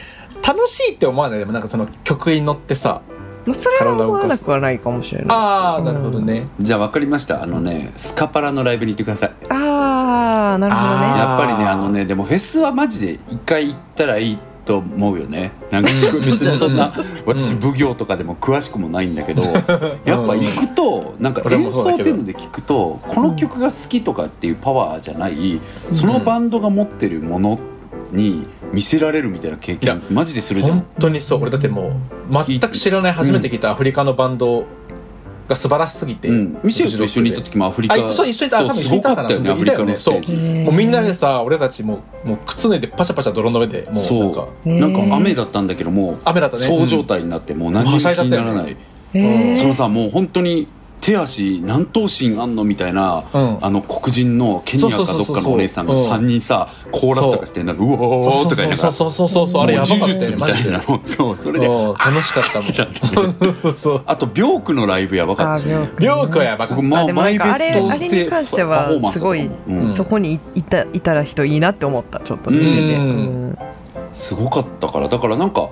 [0.45, 1.39] 楽しいって思わない？
[1.39, 3.01] でもなんかその曲に乗ってさ
[3.45, 5.27] まあそれは思わなくはないかもしれない。
[5.29, 7.43] ああなるほどね、じゃあ分かりました。
[7.43, 9.31] あのねスカパラのライブに行ってください。
[9.49, 11.07] ああなるほどね。
[11.19, 15.51] やっぱりねあのねでもフェスはマジで一回行ったらいいと思うよね。
[15.71, 16.93] なんか別にそんな
[17.25, 19.63] 私奉行とかでも詳しくもないんだけどやっ
[20.27, 25.59] ぱ行くとなんか演奏っていうので聞くとこの曲が好きとかっていうパワーじゃない
[25.91, 27.59] そのバンドが持ってるもの
[28.11, 30.79] に見せられるみたいな経いや験マジでするじゃん。
[30.79, 31.41] 本当にそう。
[31.41, 31.89] 俺だっても
[32.29, 34.65] う全く知らない初めて聞いたアフリカのバンド
[35.47, 39.49] が素晴らしすぎて、うん、ミシェルと一緒に行った時もアフリカあそう一緒にあ多分すごかったよね。
[39.49, 40.35] アフリカのステージ。
[40.65, 44.07] もうみんなでさ俺たちもうもう靴脱いでパシャパシャ泥の上でもうなんか。
[44.07, 46.63] そうなんか雨だったんだけども雨だったね。
[46.63, 48.77] そう状態になってもう何にも気にならない、
[49.57, 50.67] そのさもう本当に
[51.01, 53.57] 手足何頭身あんのみたいな、うん。
[53.61, 58.91] あの黒人のケニアかどっかのお姉さんが3人さコーラスとかしてなんかうおーとか言いながら。
[58.91, 72.97] そうそうそうそうあれやばかったみたいなのそうそれでうん楽しかったもんそうあとビョークのライブやばかったしねあーりょうくはやばかっ僕まあマイベスかあれあれトステに関してパフォーマンスはすごい、うんそこにいいたいたら人いいなって思ったちょっと見てて、
[74.13, 75.69] すごかったからだからなんか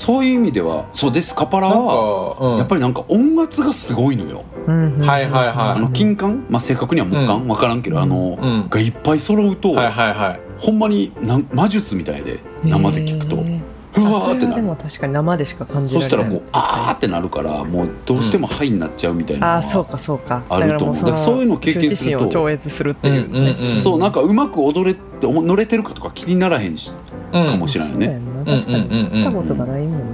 [0.00, 4.44] そういう意味ではそうでスカパラはか、うん、やっぱりなんか音圧がすごいのよ。
[4.66, 5.54] うんうんはいはいはい。
[5.56, 6.46] あの金管？
[6.48, 7.42] まあ正確には木管？
[7.42, 7.48] うん。
[7.48, 8.68] 分からんけどあのうん。
[8.70, 10.40] がいっぱい揃うとはいはいはい。
[10.56, 13.36] ほんまになん魔術みたいで生で聞くと。
[13.36, 14.62] うわってなる。
[14.62, 16.10] も確かに生でしか感じられない。
[16.10, 20.44] そしたらこうあーってなるからもうどうしてもハイになっちゃうみたいなああそうかそうか。
[20.48, 20.96] あると思う。
[20.96, 26.94] だからそういうのを経験すると超越するっていうね、うんうんうんそうなんかうまく踊れて乗れてるかとか気にならへんし
[27.32, 27.46] うん。
[27.46, 28.06] かもしれないよね。
[28.06, 29.12] そうだよな確かに、うんうんうんうん。
[29.12, 30.04] 行ったことがないもんね、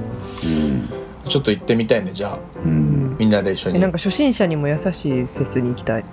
[0.44, 0.88] うん
[1.28, 2.38] ちょっと行ってみたいねじゃあ。
[2.64, 3.16] うん。
[3.18, 3.78] みんなで一緒に。
[3.78, 6.04] えなんか初心者にも優しいフェスに行きたい。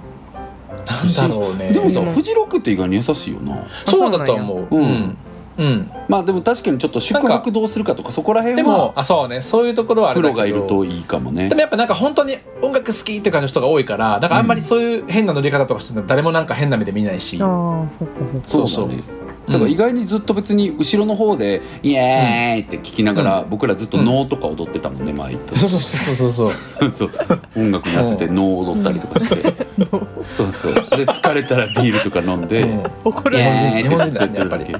[0.87, 1.71] なんだろうね。
[1.71, 3.67] でもさうんフジロックって意外に優しいよな。
[3.85, 4.67] そうだと思う。
[4.71, 4.97] そうなんや。
[4.97, 5.17] うん。
[5.55, 5.91] うん。
[6.09, 9.43] まあでも確かにちょっと宿泊どうするかとかそこら辺でもはあそうね。
[9.43, 11.47] そういうところはあプロがいるといいかもね。
[11.49, 18.47] でもやっぱなんか本当に音楽好きって感じの人が多いからなんかあんまりそういう変な乗り方とかしても誰もなんか変な目で見ないし、ああそっかそっか。
[18.47, 19.03] そうそうだね
[19.47, 26.89] だから意外にずっと別に後ろの方で「イエーイ!」って聞きながら僕らずっと能とか踊ってたもんね前行ったそうそうそうそうそう。
[26.91, 27.09] そう。
[27.57, 29.53] 音楽に合わせて能踊ったりとかして。
[30.23, 30.73] そうそう。
[30.73, 32.83] で疲れたらビールとか飲んでうん。
[33.03, 34.71] 怒られるーイってずってるだけ。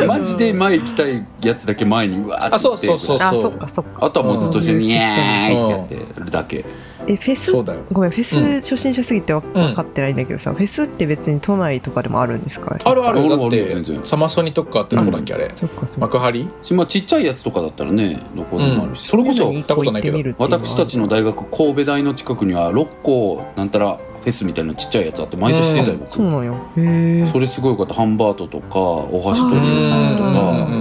[0.00, 4.06] でマジで前行きたいやつだけ前にうわーってあそうそうそう行ってあそっかそっか。
[4.06, 6.64] あとはもうずっと一緒に「イエーイ!」ってうんやってるだけ
[7.10, 7.50] ええフェス？
[7.50, 7.80] そうだよ。
[7.90, 8.60] ごめんフェスうん。
[8.60, 12.78] 初心者すぎてわ分かってないんだけどさ、フェスって別に都内とかでもあるんですか？
[12.82, 13.28] あるある。
[13.28, 14.00] だって全然。
[14.04, 15.50] サマソニとかってどこだっけあれ？
[15.52, 16.00] そっかそっか。
[16.02, 26.10] 幕張しまあちっちゃいやつとかだったらねどこでもあるし、それこそ行ったことないけど私たちの大学神戸大の近くには六甲なんたらフェスみたいなちっちゃいやつあって毎年出たよ、僕。
[26.10, 26.54] そうなんよ。
[26.76, 27.94] へえそれすごいよかった。
[27.94, 30.30] ハンバートとか大橋トリオさんとう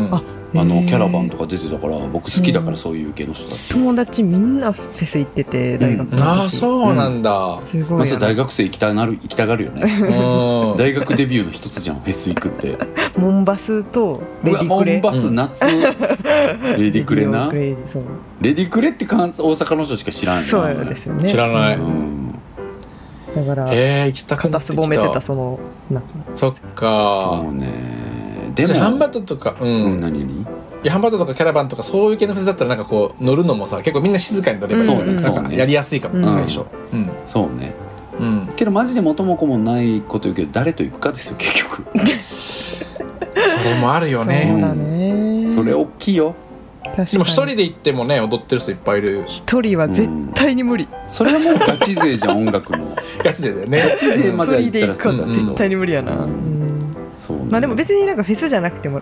[0.07, 0.09] ん。
[0.09, 0.23] かあ
[0.55, 6.23] あのキャラバンととか出てたから僕好きだからそういう系の人たち、友達みんなフェス行ってて大学の時。
[6.23, 7.59] ああそうなんだ。
[7.61, 7.91] すごい。
[7.91, 9.83] よまず大学生行きたなる行きたがるよね。
[9.83, 10.77] うん。
[10.77, 12.77] 大学デビューの一つじゃんフェス行くって。
[13.17, 14.93] モンバスとレディクレ。
[14.93, 15.71] モンバス夏、レ
[16.89, 17.49] ディクレな。
[17.49, 20.47] クレディクレって関大阪の人しか知らんよな。
[20.47, 21.29] そうですよね。
[21.29, 21.75] 知らない。
[21.77, 22.28] うん
[23.35, 25.59] だからえー、行きたくな片ってきすぼめてたたその
[25.91, 26.09] なんか。
[26.35, 27.41] そっか。
[27.43, 27.69] そうね。
[28.55, 30.41] でもハンバートとかううんん何に？
[30.41, 30.45] い
[30.83, 35.29] やハンバートとかキャラバンとかそういう系のフェスだったらなんかこう乗るのもさ結構みんな静かに乗ればいいそうねな。
[35.29, 36.27] んかやりやすいかもうん。
[36.27, 36.61] 最初。
[36.93, 37.09] うん。
[37.25, 37.73] そうね。
[38.19, 38.49] うん。
[38.55, 41.85] けどマジで元も子もないこと言うけど誰と行くかですよ結局。
[43.59, 45.51] それもあるよそうねだね。
[45.53, 46.33] それ大きいよ
[46.95, 49.23] でも一人で行ってもね踊ってる人いっぱいいる。
[49.27, 50.87] 一人は絶対に無理。
[51.07, 52.95] それはもうガチ勢じゃん音楽の。
[53.23, 53.81] ガチでだよね。
[53.89, 54.59] ガチ勢までは。
[54.59, 56.19] 一人で行ったら行くことはそうだけど絶対に無理やな、うん。
[56.19, 56.59] うん
[57.19, 57.43] そうね。
[57.49, 59.01] まあでも別になんかフェスじゃなくても、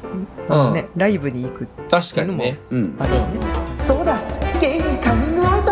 [0.49, 2.57] あのねライブに行く確かにね。
[2.71, 2.95] うん。
[2.99, 3.27] あるよね
[3.75, 4.19] そうだ。
[4.59, 5.71] ゲイにカミングアウト。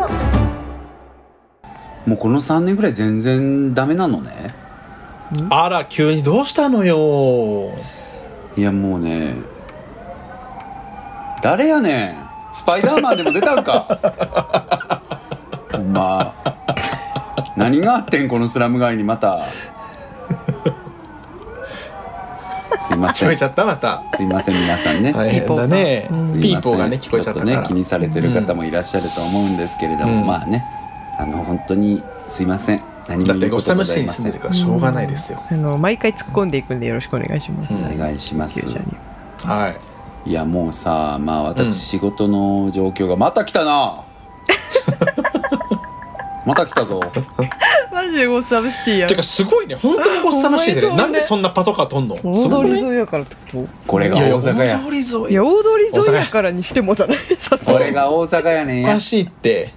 [2.05, 4.53] もうこの3年ぐらい全然ダメなのね。
[5.49, 7.71] あら急にどうしたのよ。
[8.55, 9.33] いやもうね
[11.45, 12.15] 誰やねん。
[12.51, 13.85] スパイダーマンでも出たんか。
[15.71, 16.33] ほんま。
[17.55, 19.41] 何があってんこのスラム街にまた。
[22.81, 23.13] すいません。
[23.13, 24.01] す聞こえちゃったまた。
[24.19, 26.07] いません皆さんね、大変だね。
[26.41, 27.51] ピーポーがね聞こえちゃったから。
[27.51, 30.25] ちょっとね気にされてる方もいらっしゃると思うんですけれども、うん。
[30.25, 30.65] まあね。
[31.19, 32.81] あの本当にすいません。
[33.07, 34.31] 何もだってゴッサ言うことごムシティに住んざい。
[34.31, 35.43] ませんでるからしょうがないですよ。
[35.47, 37.85] あの毎回突っ込んでいくんでよろしくお願いします、うん。
[37.85, 38.75] お願いします。
[39.43, 39.94] はい
[40.25, 44.03] いやもうさまあうん私仕事の状況がまた来たな！
[46.45, 46.99] また来たぞ。
[47.91, 49.75] マジでゴッサムシティやてかすごいね。
[49.75, 50.95] 本当にゴッサムシティでね。
[50.95, 52.15] なんでそんなパトカー飛んの？
[52.23, 54.77] 大通り沿いやからってここれが大阪や。
[54.77, 55.09] 大通り沿い。
[55.11, 57.17] といや大通り沿いやからにしてもじゃない。
[57.39, 59.73] さすこれが大阪やおねかしいって。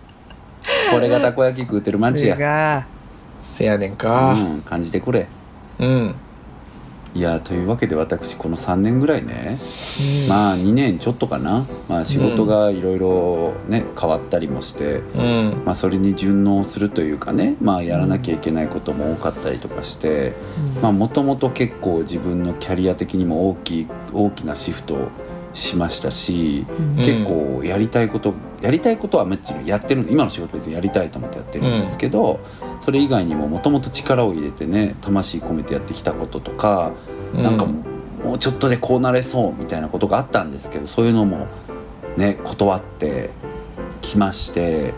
[0.91, 2.37] これがたこ焼き食うてる街や。
[2.37, 2.85] が
[3.41, 4.35] せやねんか。
[4.35, 5.27] うん感じてくれ。
[5.79, 6.15] うん
[7.19, 9.59] いやというわけで私この3年ぐらいね、
[10.29, 15.63] まあ2年ちょっとかな、まあ、仕事がいろいろね変わったりもして、うん。
[15.65, 20.35] まあ、それに順応するというかね、まあ、やらなきゃいけないことも多かったりとかして
[20.81, 25.09] もともと結構自分のキャリア的にも大きい大きなシフトを
[25.53, 26.97] しましたし、ん。
[26.97, 32.41] 結構やりたいことやりたいことはもちろんやってる今の仕事別にやりたいと思ってやってるんですけど、
[32.81, 36.93] それ以外にももともと力を入れてね魂込めてやってきたこととか、
[37.35, 41.47] なんかもうもうちょっとでこうなれそうみたいなことがあったんですけどそういうのも
[42.17, 43.31] ね断って
[44.01, 44.95] きまして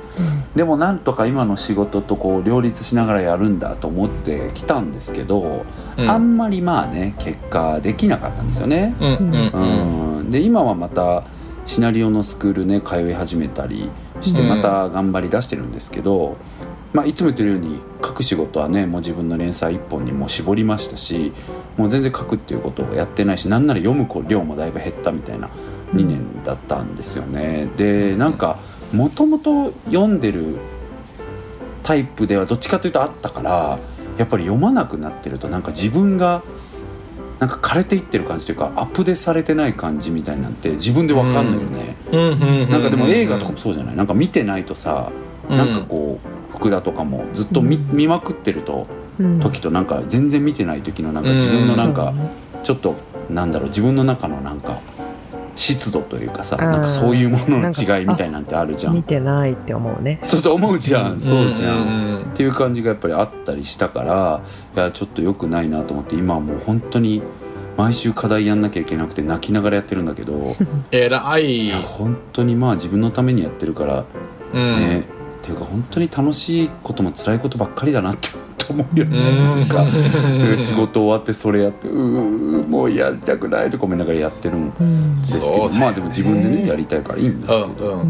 [0.55, 5.65] でもなんとか今の仕事とこう両立しながらやるんだと思ってきたんですけど、
[6.03, 8.95] うんあんまりまあね結果できなかったんですよね。
[9.01, 11.25] うんで今はまた
[11.67, 16.37] シナリオのスクールね通い始めたりしてうんまた頑張り出してるんですけど、
[16.93, 21.33] まあ、いつも言ってるように書く仕事はねもう自分の連載一本にもう絞りましたし
[21.77, 25.49] もう全然書くっていうことをやってないしなんなら読む量もだいぶ減ったみたいな
[25.95, 27.69] 2年だったんですよね。
[27.77, 28.59] でなんか
[28.93, 30.57] もともと読んでる
[31.83, 33.79] タイプではどっちかというとあったから
[34.21, 36.43] やっぱり読まなくなってるとなんか自分が
[37.39, 42.17] なんか枯れていってる感じというかアップデートされてない感じみたいなんて自分でわかんないよね、う
[42.67, 42.71] ん。
[42.71, 43.97] なんかでも映画とかもそうじゃない？
[43.97, 45.11] なんか見てないとさ、
[45.49, 47.97] なんかこう福田とかもずっと見,、うん。
[47.97, 48.87] 見まくってると
[49.19, 49.41] うん。
[49.41, 52.13] 時となんか全然見てない時のなんか自分のなんか
[52.63, 52.97] ちょっと
[53.31, 54.81] なんだろう自分の中のなんか
[55.61, 58.95] 湿度というかさなんかそういうものの違いみたいなんてあるじゃん。
[58.95, 60.19] 見てないって思うね。
[60.23, 64.43] そうと思うじゃん、そうじゃん、んっていう感じがやっぱりあったりしたから
[64.75, 67.23] いやちょっと良くないなと思って今はもう本当に
[67.77, 70.41] 毎週課題やんなきゃいけなくて泣きながらやってるんだけど
[70.93, 71.67] えらい。
[71.67, 74.05] いや本当にまあ自分のためにやってるから
[74.53, 75.05] うんね、っ
[75.43, 78.31] ていうか本当に楽しいことも辛いことばっかりだなって
[78.71, 80.57] 思うよね、うんなんかうん。
[80.57, 85.21] 仕事終わってそれやってうーもうやりたくないとか思いながらやってるんうん。
[85.21, 88.05] ですけどまあでも自分でねやりたいからいいんですけど、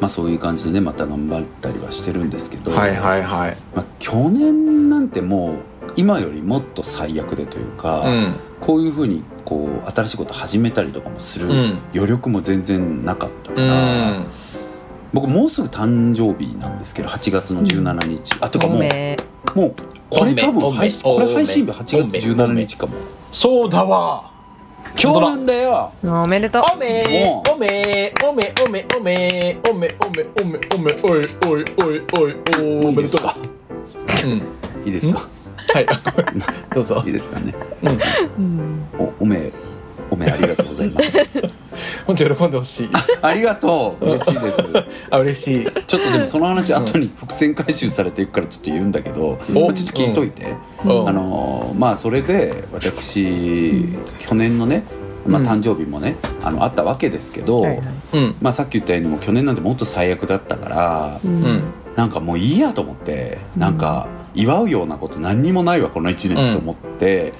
[0.00, 3.56] まあそういう感じでねまた頑張ったりはしてるんですけど、はいはいはい。
[3.74, 5.56] まあ、去年なんてもう
[5.96, 8.34] 今よりもっと最悪でというか、うん。
[8.60, 11.78] こういうふうにこう新しいこと始めたりとかもするうん。
[11.94, 14.26] 余力も全然なかったかうら、ん
[15.14, 19.74] 僕もうすぐ誕生日なんですけど8月の17日、あとかもうもう
[20.10, 22.94] これ多分配これ配信日8月17日かも。
[23.32, 24.32] そうだわ。
[25.00, 25.92] 今日なんだよ。
[26.04, 26.62] おめでとう。
[26.74, 27.42] おめ。
[27.52, 28.12] おめ。
[28.28, 28.52] おめ。
[28.64, 28.86] おめ。
[28.96, 29.56] おめ。
[29.70, 29.96] おめ。
[30.02, 30.28] おめ。
[30.40, 30.60] おめ。
[30.74, 32.02] おめおいおいおい。
[32.18, 33.36] おいおめでとうか
[34.24, 34.42] うん。
[34.84, 35.28] いいですか？
[35.72, 35.86] はい。
[36.74, 37.02] どうぞ。
[37.06, 37.54] いいですかね？
[38.38, 38.84] うん。
[38.98, 39.50] おおめ
[40.10, 41.18] おめありがとうございます。
[42.06, 42.88] 本当喜んでほしい。
[43.22, 44.04] ありがとう。
[44.04, 44.58] 嬉しいです。
[45.10, 45.68] あ嬉しい。
[45.86, 51.08] ちょっとでもその話後に伏線回収されていくからちょっと言うんだけど、おまあちょっと聞いといて、うん。
[51.08, 53.86] あのーまあそれで私
[54.26, 54.84] 去年のね、
[55.26, 55.48] まあ、うん。
[55.48, 57.82] 誕生日もねあのあったわけですけど、はいはい。
[58.12, 58.34] うん。
[58.40, 61.28] まあ、さっき言ったようにもう去年なんてもっと最悪だったから、う
[61.96, 67.32] なんかもういいやと思ってなんか祝うようなこと何にもないわこの1年と思って、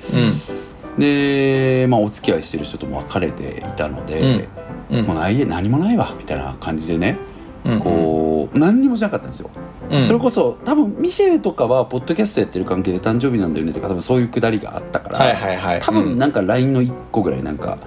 [0.98, 4.48] で、まあ、お付き合いしてる人とも別れていたので、
[4.90, 4.98] うん。
[4.98, 5.07] うん。
[5.07, 7.18] もうないや何もないわみたいな感じでね、
[7.64, 9.50] うんこう何にもしなかったんですよ、
[9.90, 10.02] うん。
[10.02, 15.80] それこそ多分ミシェルとかはポッドキャストやってる関係で誕生日なんだよねとか多分そういうくだりがあったから、はいはいはい。
[15.80, 17.78] 多分なんか LINE の1個ぐらいなんか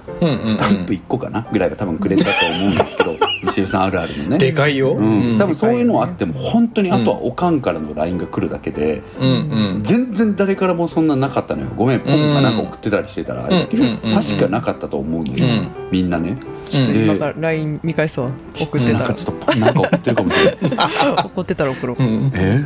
[0.44, 3.12] スタンプ1個かなぐらいは多分くれたと思うんですけど
[3.42, 4.38] ミシェルさんあるあるのね。
[4.38, 4.94] でかいよ。
[4.94, 9.82] うん、多分そういうのはあっっても本当にあとはおかんからの LINE が来るだけで、うんうん。
[9.84, 11.68] 全然誰からもそんななかったのよ。
[11.76, 14.14] ごめんポンがなんか送ってたりしてたらあれだけど、うんうんうん。
[14.14, 15.70] 確かなかったと思うのよ、うん。
[15.90, 16.36] みんなね。
[16.68, 18.98] ちょっとで今から LINE 見返そう送ってたら。
[18.98, 20.58] なんかちょっとなんか送ってるかもしれない。
[21.24, 22.02] 怒ってたら送ろう。
[22.02, 22.32] うん。
[22.34, 22.64] え？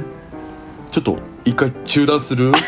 [0.91, 2.53] ちょっと一回中断する？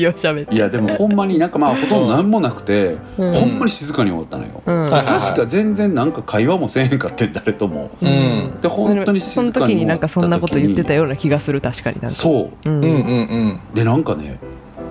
[0.00, 3.32] よしゃべっていやでもほんまになんかまあほとんど何もなくて、うん。
[3.32, 4.90] ほんまに静かに終わったのよ、うん。
[4.90, 7.90] はい確か全然なんか会話もせえへんかって誰とも。
[8.00, 8.58] うん。
[8.60, 9.86] で本当にその静かに時に。
[9.86, 12.10] なんかそんなこと言ってたよような気がする確かになんか。
[12.10, 12.70] そう。
[12.70, 12.80] うん。
[12.80, 14.38] うんうんでなんかね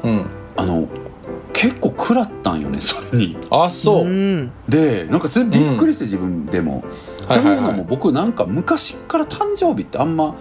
[0.03, 0.11] うん。
[0.11, 0.25] うん
[0.57, 0.87] あの
[1.53, 3.37] 結構食らったんよねそれに。
[3.49, 4.05] あそう。
[4.05, 4.51] うん。
[4.67, 6.83] でなんかそれびっくりして自分でも、
[7.27, 7.55] はいはいはい。
[7.57, 10.35] というのも僕なんか昔から誕生日ってあんま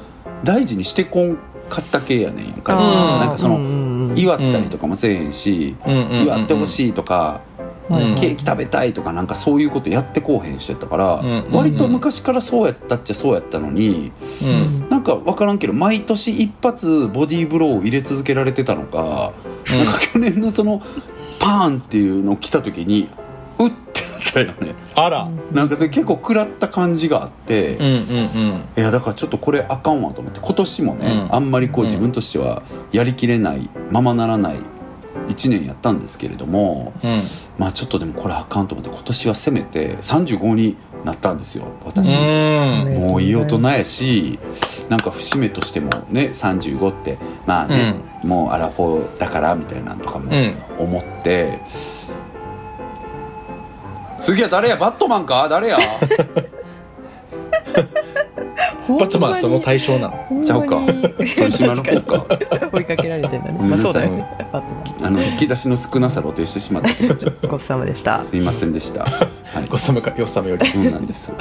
[0.44, 1.36] 大事にしてこん
[1.68, 14.88] かった系やねんかなんかその、うんうんうん祝ったりとかもせえへんし、祝ってほいしいとか、うんケーキ食べたいとかなんかそういうことやってこうへんしてたから、うん割と昔からそうやったっちゃそうやったのにうん。
[14.88, 19.32] なんか分からんけど毎年一発ボディーブローを入れ続けられてたのか、
[19.68, 20.80] なんか去年のその
[21.40, 23.08] パーンっていうのを来た時に
[23.58, 24.74] うってたよね。
[24.94, 25.28] あら。
[25.52, 27.96] なんかそれ結構食らった感じがあって、うんうんうん。
[27.96, 31.34] いやだからちょっとこれあかんわと思って今年もね、うん。
[31.34, 31.90] あんまりこううん。
[31.90, 32.62] 自分としては
[32.92, 34.56] やりきれないままならない
[35.28, 36.92] 1年やったんですけれども
[37.58, 44.38] まあちょっとでもこれあかんと思って今年はせめて35になったんですよ私、もういい大人やし
[44.88, 50.56] なんか節目としてもね35ってまあね、もうアラフォーだからみたいなのとかもうん。
[50.78, 51.60] 思って、
[54.20, 54.76] 次は誰や？
[54.76, 55.48] バットマンか？
[55.48, 55.78] 誰や？
[58.88, 60.44] バットマンその対象なの？
[60.44, 60.80] ちゃうか。
[61.36, 62.26] 鳥島の方か。
[62.72, 63.58] 追いかけられてんだね。
[63.58, 67.26] まあそうだよねバットあの引き出しの少なさ露呈してしまったごち。
[67.40, 68.24] そうさまでした。
[68.24, 69.04] すいませんでした。
[69.04, 69.08] は
[69.64, 69.68] い。
[69.68, 70.66] ご、さめかよさめより。
[70.66, 71.32] そうなんです。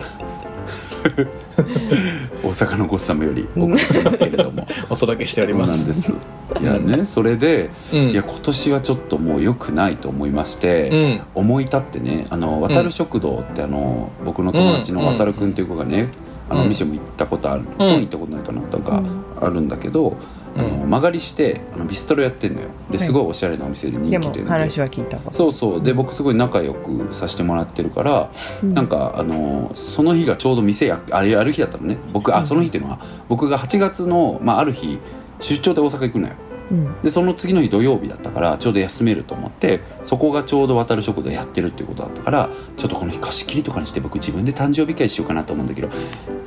[2.44, 5.86] 大阪のゴッサムよりお送りしてますけれども、 お届けしております。
[5.86, 6.14] です。
[6.62, 8.00] いやね、それで、うん。
[8.10, 11.22] いや今年はちょっともう良くないと思いまして、うん。
[11.36, 16.10] 思い立ってね、あの渡る食堂ってあの僕の友達の渡るくんっていう子がね、
[16.50, 16.70] あのうん。
[16.70, 17.68] 店も行ったことある、うん。
[17.78, 18.70] 本行ったことないかななん。
[18.82, 19.04] か
[19.42, 20.18] あるんだけど、
[20.60, 22.68] あの間借りしてあのビストロやってんのよ。
[22.90, 24.50] ですごいおしゃれなお店で人気店で。
[24.50, 25.36] 話は聞いたこと。
[25.36, 25.84] そうそう。
[25.84, 28.32] で僕すごい仲良くさせてもらってるから、
[28.64, 28.74] うん。
[28.74, 31.98] なんかあのその日がちょうど店やあれやる日だったのね。
[32.14, 35.00] 僕あその日っていうのは僕が8月の、まあ、ある日
[35.40, 36.34] 出張で大阪行くのよ
[36.72, 37.02] うん。
[37.02, 45.90] でその次の日土曜日だったからちょうど休めると思ってそこがちょうど渡る食堂やってるっていうことだったからちょっとこの日貸し切りとかにして僕自分で誕生日会しようかなと思うんだけど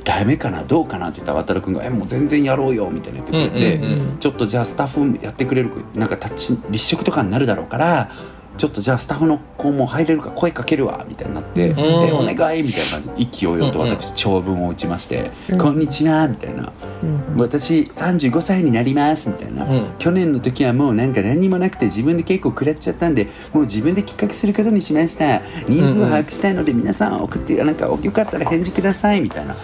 [0.03, 3.81] ダメかなどうかなって言ったら渡るくんが「えもう全然やろうよ」みたいな言ってくれて、
[4.19, 8.11] ちょっとじゃあスタッフやってくれるなんか立ち立食とかになるだろうから
[8.57, 11.79] ちょっとじゃあスタッフの子も入れるか声かけるわみたいになって「うん。
[11.79, 13.25] えお願い」みたいな感じ。
[13.25, 15.57] で勢いよと私長文を打ちまして「うん。
[15.57, 16.71] こんにちは」みたいな。
[17.03, 19.85] うん「私35歳になります」みたいな、うん。
[19.97, 25.41] 去年の時はもうなんか何にもなくて自分で結構食らっちゃったんでもう自分で企画することにしました。
[25.67, 29.55] 人数を把握したいので皆さん送ってなんかよかったら返事くださいみたいな。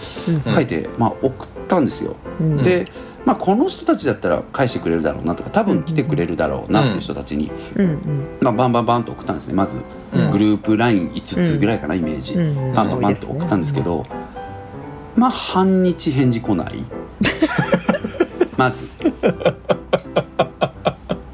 [0.46, 0.54] うん。
[0.54, 2.16] 書いて、まあ、送ったんですよ。
[2.40, 2.64] うん。
[2.64, 2.88] で、
[3.26, 9.84] まあ、この人たちだったら返してくれるだろうなとか多分来てくれるだろうなっていう人たちに、うんまあ、バンバンバンと送ったんですねまず。
[10.14, 10.32] うん。
[10.32, 14.06] グループ LINE5 つぐらいかな、イメージ、バンバンバンと送ったんですけど、
[15.16, 16.84] まあ半日返事来ない。
[18.58, 18.88] まず。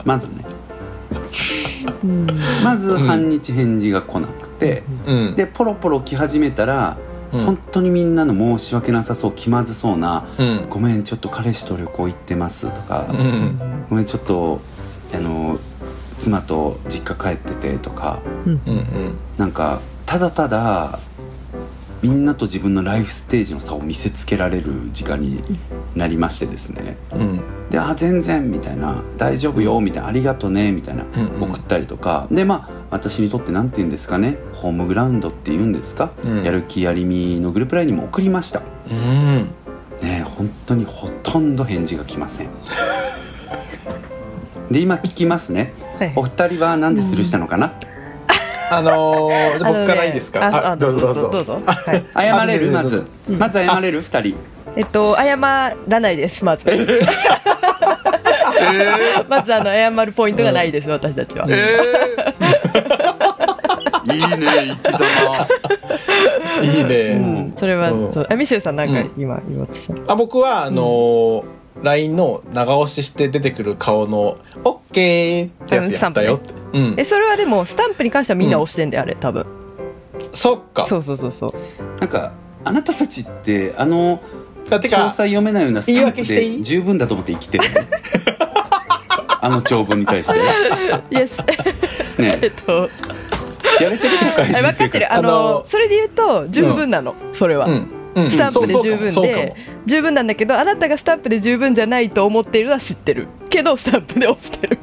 [0.04, 0.46] まずね。
[2.04, 2.28] うん。
[2.64, 5.36] まず半日返事が来なくて、うん。
[5.36, 6.98] でポロポロ来始めたら
[7.34, 7.40] うん。
[7.40, 13.18] 本当にみんなの申し訳なさそう気まずそうなうん「ごめんちょっと彼氏と旅行行ってます」とかうん。
[13.18, 13.60] うん
[13.90, 14.62] 「ごめんちょっと
[15.14, 15.58] あの
[16.20, 19.14] 妻と実家帰ってて」とかうんうん。
[19.38, 21.00] なんかただただ
[22.02, 25.42] みんなと自分のライフステージの差を見せつけられる時間に
[25.96, 26.98] なりましてですね。
[27.12, 27.42] うん。
[27.72, 31.04] で「あ全然」みたいな「大丈夫よ」みたいな「ありがとね」みたいな。
[31.16, 31.44] うんうん。
[31.52, 32.28] 送ったりとか。
[32.30, 36.44] でまあ私にとって何て言うんですかねホームグラウンドっていうんですか、うん。
[36.44, 38.62] やる気やりみのグループラインにも送りました。
[38.90, 39.42] うん。
[39.42, 39.50] ね
[40.02, 42.50] え本当にほとんど返事が来ません。
[44.72, 45.74] で今聞きますね。
[46.00, 46.14] はい。
[46.16, 47.74] お二人は何でスルーしたのかな、
[48.72, 50.46] あのー、じゃあ僕からいいですか？
[50.48, 51.30] あああどうぞどうぞ。
[51.32, 52.06] どうぞはい。
[52.14, 52.72] 謝れる？
[52.72, 53.06] まず。
[53.30, 54.02] まず謝れる？
[54.02, 54.36] 二人。
[54.78, 56.66] えっと謝らないですまず
[59.28, 61.46] まずあの謝るポイントがないです私たちは。
[61.50, 65.48] えー、いいね生き様。
[66.64, 67.54] いいね、うん。
[67.54, 68.14] それはうん。
[68.14, 68.28] そう。
[68.30, 69.12] あミシェルさんなんかうん。
[69.18, 70.14] 今言おうとした？
[70.14, 71.46] あ僕はあのー
[71.84, 76.96] LINE の長押しして出てくる顔の「OK」ってやつやったよって、うん。
[76.98, 79.46] えそれはでもスタンプに関してはみんな押してんであれ多分。
[80.32, 80.86] そっか。
[80.86, 81.52] そうそうそうそう。
[82.00, 82.32] なんか
[82.64, 84.22] あなたたちってあの
[84.66, 87.64] 詳細あてか読めないようなスタンプで十分だと思って生きてる。
[87.64, 87.70] ね
[89.42, 90.34] あの長文に対して。
[92.22, 92.40] ね。
[92.42, 92.90] えっと。
[93.80, 95.14] やれてる社会人あ分かってる。
[95.14, 97.90] あのそれで言うと十分なの、それは、うん。
[98.16, 98.32] うん。
[98.32, 103.28] スタンプで十分で十分なんだけどあなたがスタンプで十分じゃないと思っているのは知ってる。
[103.50, 104.80] けどスタンプで押してる。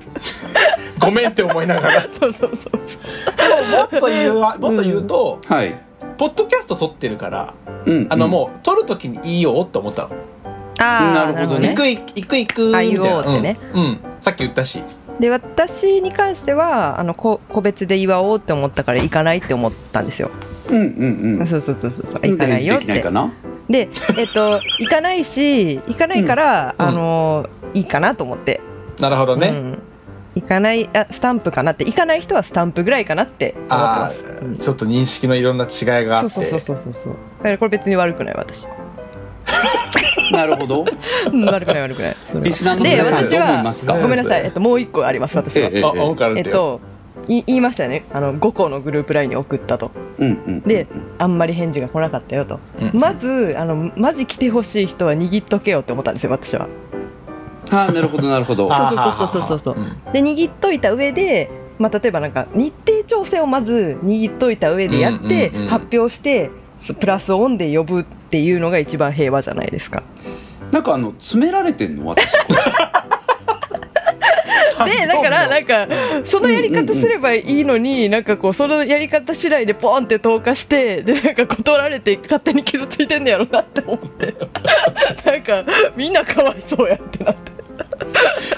[0.98, 2.02] ごめんって思いながら。
[2.06, 2.72] そうそうそうそう。
[3.70, 5.74] もっと言うわもっと言うと、はい
[6.22, 7.54] ポッドキャスト撮ってるから
[7.84, 8.06] うん。
[8.08, 10.10] あのもう撮る時にいいよって思ったの。
[10.78, 11.70] ああなるほどね。
[11.70, 13.20] 行く行く行く行くみあたいな。
[13.22, 13.58] ってね。
[13.74, 14.00] うん、うん。
[14.20, 14.84] さっき言ったし。
[15.18, 20.30] で私に関してはあのこ個別で祝おうって思ったから行かないって思ったんですよ、
[20.68, 21.46] うんうんうん。
[21.48, 22.86] そうそうそうそう行かないよって。
[22.86, 23.32] 返事できないかな？
[23.68, 26.86] でえっと行かないし行かないから、うん。
[26.86, 28.60] あのいいかなと思って。
[29.00, 29.78] なるほどね、うん、
[30.34, 34.40] 行かないあスタンプかなって行かない人はスタンプぐらいかなって思ってあます。
[34.54, 36.30] あちょっと認識のいろんな違いがあって。
[36.30, 37.12] そうそうそうそうそう。
[37.38, 38.66] だからこれ別に悪くない私。
[40.32, 40.84] なるほど。
[41.32, 42.16] うん悪くない悪くない。
[42.42, 43.92] リスナーので皆さん私どう思いはますか？
[43.98, 45.82] ごめんなさい、えっと、もう一個あります私は、ええ
[46.36, 46.80] えっと
[47.28, 48.04] い言いましたね。
[48.12, 49.90] あの5個のグループラインに送ったと。
[50.18, 50.86] うんうんで
[51.18, 52.98] あんまり返事が来なかったよと、うん。
[52.98, 56.68] まずあのマジ来てほしい人は握っとけよって思ったんですよ私は
[57.70, 58.68] ああなるほどなるほど。
[58.68, 60.12] そうそうそうそうそううん。
[60.12, 70.02] で握っといた上で、まあ、例えばなんか日程調整をまず握っといた上でやって、うんうんうん発表してすプラスオンで呼ぶっていうのが一番平和じゃないですか。
[70.72, 72.32] なんかあの詰められてんの私
[74.84, 75.88] でだからなんか
[76.24, 84.34] そのやり方すればいいのになんかこうそのやり方次第でポンって投下してでなんか断られて勝手に傷ついてんねやろなって思って。
[85.24, 85.64] なんか
[85.96, 87.52] みんなかわいそうやってなって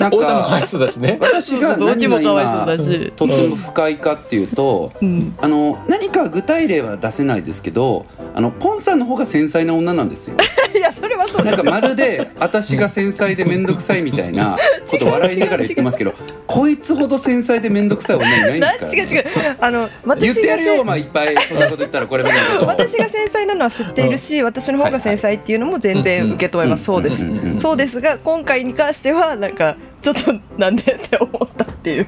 [0.00, 1.18] なん太田もかわいかそうだしね。
[1.20, 2.76] 私が何が今
[3.16, 10.37] とっても不快かっていうとうん、あの何か具体例は出せないですけどあのポンさんの方が繊細な女なんですよ。
[10.74, 11.44] いやそれはそうだ。
[11.44, 16.14] なんかまるで私が繊細で面倒くさいみたいな ことを笑いながら言ってますけど
[16.46, 19.24] こいつほど繊細で面倒くさい女いないんですから、ね、違う違う
[19.61, 27.28] あの私が言ってやるよお前いっぱいそんなこと言ったらこれまで私が繊細なのは知っているし、私の方が繊細っていうのも全然受け止めます、そうです、ん。
[27.28, 27.54] ん。
[27.54, 27.57] ん。
[27.57, 27.61] ん。
[27.61, 32.07] そうですが今回に関してはなんかちょっとなんでって思ったっていう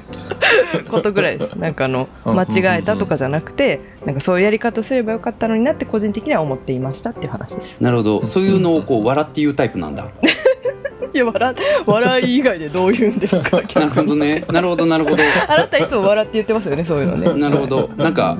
[0.89, 1.55] ことぐらいです。
[1.55, 7.81] なんかあのうん間違えたとかじゃなくてなんかそういうやり方すればよかったのになって個人的には思っていましたっていう話です。
[7.81, 8.25] なるほど。
[8.25, 10.09] そういうのをこう笑って言うタイプなんだ。
[11.13, 14.45] いや笑笑い以外でどう言うんですかなるほどね。
[14.51, 15.23] なるほどなるほど。
[15.47, 17.33] あなたいつも笑って言ってますよねそういうのね。
[17.33, 17.89] なるほど。
[17.97, 18.37] なんか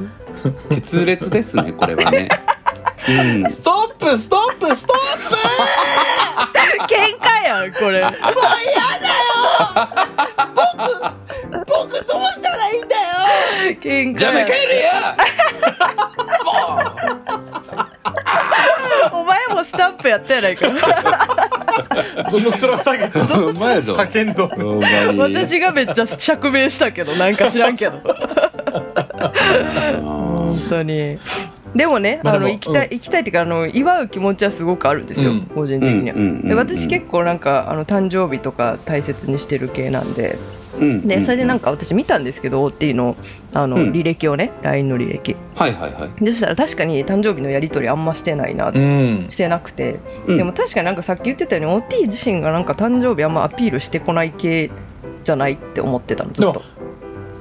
[0.70, 2.30] 鉄烈ですねこれはね。
[3.10, 3.52] うん。
[3.52, 4.98] ストップストップストッ
[6.88, 7.17] 喧嘩
[7.64, 8.04] やんこれ
[11.66, 13.02] 僕どうしたらいいんだよ。
[13.82, 14.92] 喧嘩じるよ。
[19.12, 20.68] お前もスタンプやったやないか。
[22.30, 23.96] その面下げてお前ぞ。
[23.96, 24.50] 叫んど。
[25.24, 28.00] 私がめっちゃ釈明したけどなんか知らんけど。
[30.04, 31.18] 本当に
[31.76, 32.94] でもね、まあでもあの行きたい、うん。
[32.94, 35.42] 行きたいっていうかあの祝う気持ちはすごくあるんですよ、うん。
[35.44, 36.36] 個人的には、うんうんうん。
[36.38, 40.38] うんで私結構なんかあの誕生日とか大切にしてる系なんで。
[40.80, 43.16] うんでそれでなんかか私見たんですけどっていうの
[43.54, 43.92] あの、うん。
[43.92, 45.36] 履歴をね LINE の履歴。
[45.56, 46.24] はいはいはい。
[46.24, 49.26] でそしたら確かに誕生日のやり取りあんましてないな、うん。
[49.30, 50.38] してなくて、うん。
[50.38, 54.70] でも確かになんかさっき言ってたように OT 自身がなんか誕生日あんまアピールしてこない系
[55.24, 56.62] じゃないって思ってたのずっと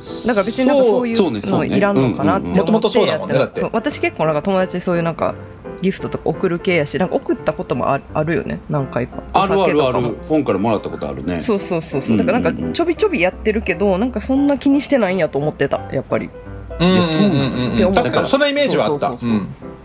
[0.06, 2.68] でもだから別になんかそういそうのいらんのかなって思ってうんうん。
[2.68, 3.60] うん元々そうだもんねだって。
[3.60, 5.34] そう私結構なんか友達にそういうなんか
[5.82, 9.22] ギフトとか送る系やしなんか送ったこともああるよね何回か。
[9.32, 10.16] あるあるある。
[10.28, 11.40] 本からもらったことあるね。
[11.40, 12.00] そうそうそう。
[12.00, 12.58] そうだからなんうん。
[12.58, 16.30] うんうんかちょびちょびやってるけどなんかそんな気にしてないんやと思ってたやっぱり。
[16.80, 16.88] うん。
[16.88, 17.90] いやそうなのよ。
[17.90, 19.14] ん確かにそのイメージはあった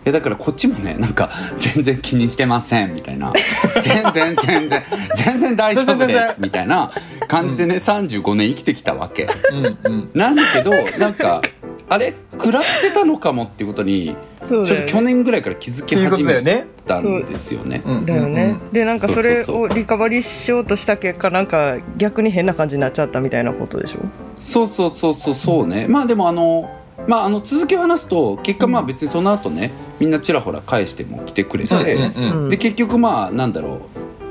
[0.06, 3.34] やだからこっちもねなんか 全然気にしてませんみたいな。
[3.82, 4.84] 全然全然
[5.16, 6.92] 全然大丈夫ですみたいな
[7.28, 9.28] 感じでね、35年生きてきたわけ。
[9.52, 9.78] うんうん。
[9.84, 11.42] うんなんだけどなんか
[11.90, 14.16] あれ食らってたのかもっていうことにね。
[14.50, 17.84] ちょっと去年ぐらいから気づき始めたんですよね。
[17.86, 24.00] うんだよね、でなんかそれをリカバリーしようとした結果なんか逆に変な感じになっちゃったみたいなことでしょ？
[24.40, 25.86] そうそうそうそうそうね。
[25.88, 26.70] まあでもあの
[27.08, 33.80] まああの続きを話すと結果まあ別にその後ねみんなちらほら返しても来てくれて、うんで結局まあなんだろう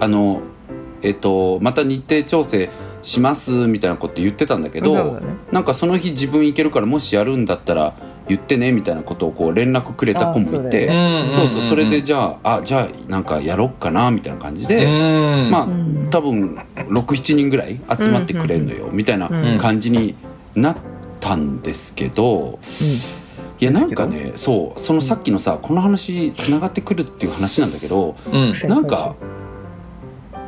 [0.00, 0.40] あの
[1.02, 2.70] えっとまた日程調整
[3.02, 5.36] しますみたいなこと言ってたんだけど、ね。
[5.52, 7.94] なんかその日自分行けるからもしやるんだったら
[8.28, 10.88] 言ってねみたいなことをこう連絡くれた子もいて
[11.30, 14.86] そうそうそれでゃじゃああじゃあなんかやろっかなみたいな感じで、
[15.50, 16.08] まあん。
[16.10, 19.58] 多分67人ぐらい集まってくれるのよみたいなうん。
[19.58, 20.14] 感じに
[20.54, 20.76] なっ
[21.20, 22.58] たんですけど
[23.60, 28.68] いやなんかねそうそのさっきのさこの話つながってくるっていう話なんだけどうん。
[28.68, 29.14] なんか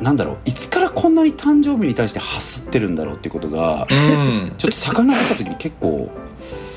[0.01, 4.53] なんだろういつからこんなに誕生日に対してハスってるんだろうっていうことがうん。
[4.57, 6.09] ちょっと遡った時に結構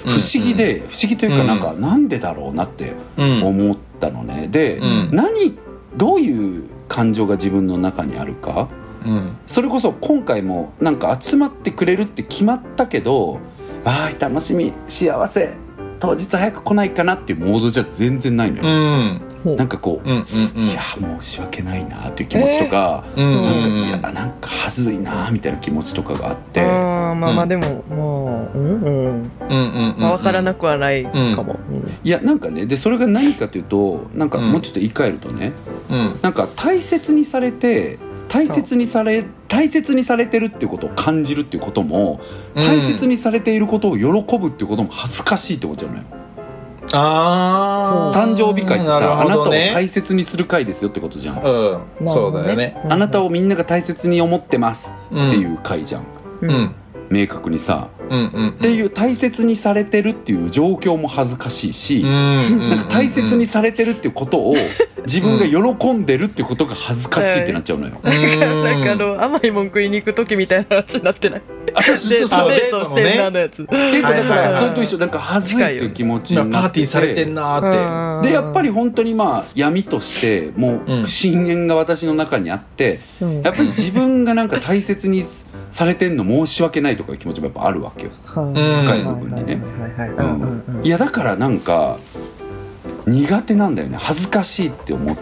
[0.04, 3.42] 不思議で不思議というかなんかなんでだろうなってうん。
[3.42, 4.48] 思ったのね。
[4.48, 5.10] でうん。
[5.12, 5.56] 何
[5.96, 8.68] どういう感情が自分の中にあるか
[9.06, 9.36] うん。
[9.46, 13.40] それこそ今回もなんか集まってくれるって決まったけど
[13.86, 15.54] わーい楽しみ幸せ
[15.98, 20.82] 当日早く来ないかなっていうモードじゃ全然ないのうよ、んなんかこう、うんうんいや
[21.20, 27.38] 申し訳ないなっていう気持ちとか、うんなんかうんいやなんかはずいなみたいな気持ちとかがあって、あーまあまうん。
[27.40, 27.98] あでもまあ
[28.54, 28.86] うんうん。
[28.88, 31.56] うんうんうんまあ分からなくはないかも、
[32.02, 34.50] いやなんかねでそれが何かというとなんかうん。
[34.50, 35.52] もうちょっと言い換えるとね、
[35.88, 36.18] うん。
[36.22, 42.20] なんか大切にされて大切にされ大切にされてるっていうことを感じるっていうことも
[42.54, 46.04] 大切にされていることを喜ぶっていうことも恥ずかしいって思っちゃうのよ
[46.92, 52.08] ああ誕生日会ってさ、なあなたを大切にする会ですよってことじゃん、うん。
[52.08, 52.80] そうだよね。
[52.88, 56.06] あなたをみんなが大切に思ってますうんっていう会じゃん、う
[56.42, 56.74] うんん
[57.10, 64.54] 明確にさうんうんっていう大切にされてるっていう状況も恥ずかしいし、うんなんか大切にされてるっていうことを
[65.06, 68.00] 自分が喜んでるっていうことが恥ずかしいってなっちゃうのよ。
[68.02, 68.40] うん。
[68.40, 71.42] なんかあの甘いもん食いに行く時みたいな話になってない？
[71.74, 72.28] あそうそうそう。
[72.28, 73.56] そうデデートしてんなのやつ。
[73.66, 76.68] 結構だからそれと一緒なんか恥ずいっていう気持ちにパなってて。
[76.68, 78.28] ーティーされてんなーって。
[78.28, 81.02] でやっぱり本当にまあ闇としてもうん。
[81.02, 83.42] う深淵が私の中にあってうん。
[83.42, 85.22] やっぱり自分がなんか大切に
[85.76, 88.10] されてんの申し訳ないとかいう気持ちもやっぱあるわけよ。
[88.24, 89.60] 深い部分にね
[89.98, 91.98] はいやだからなんか
[93.06, 95.16] 苦手なんだよね恥ずかしいって思っ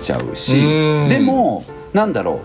[0.00, 2.40] ちゃうしうんでもなんだろう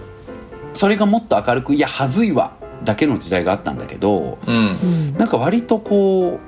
[0.76, 2.54] それがもっと明るく「いや恥ずいわ」
[2.84, 6.40] だけの時代があったんだけどうんなんか割とこ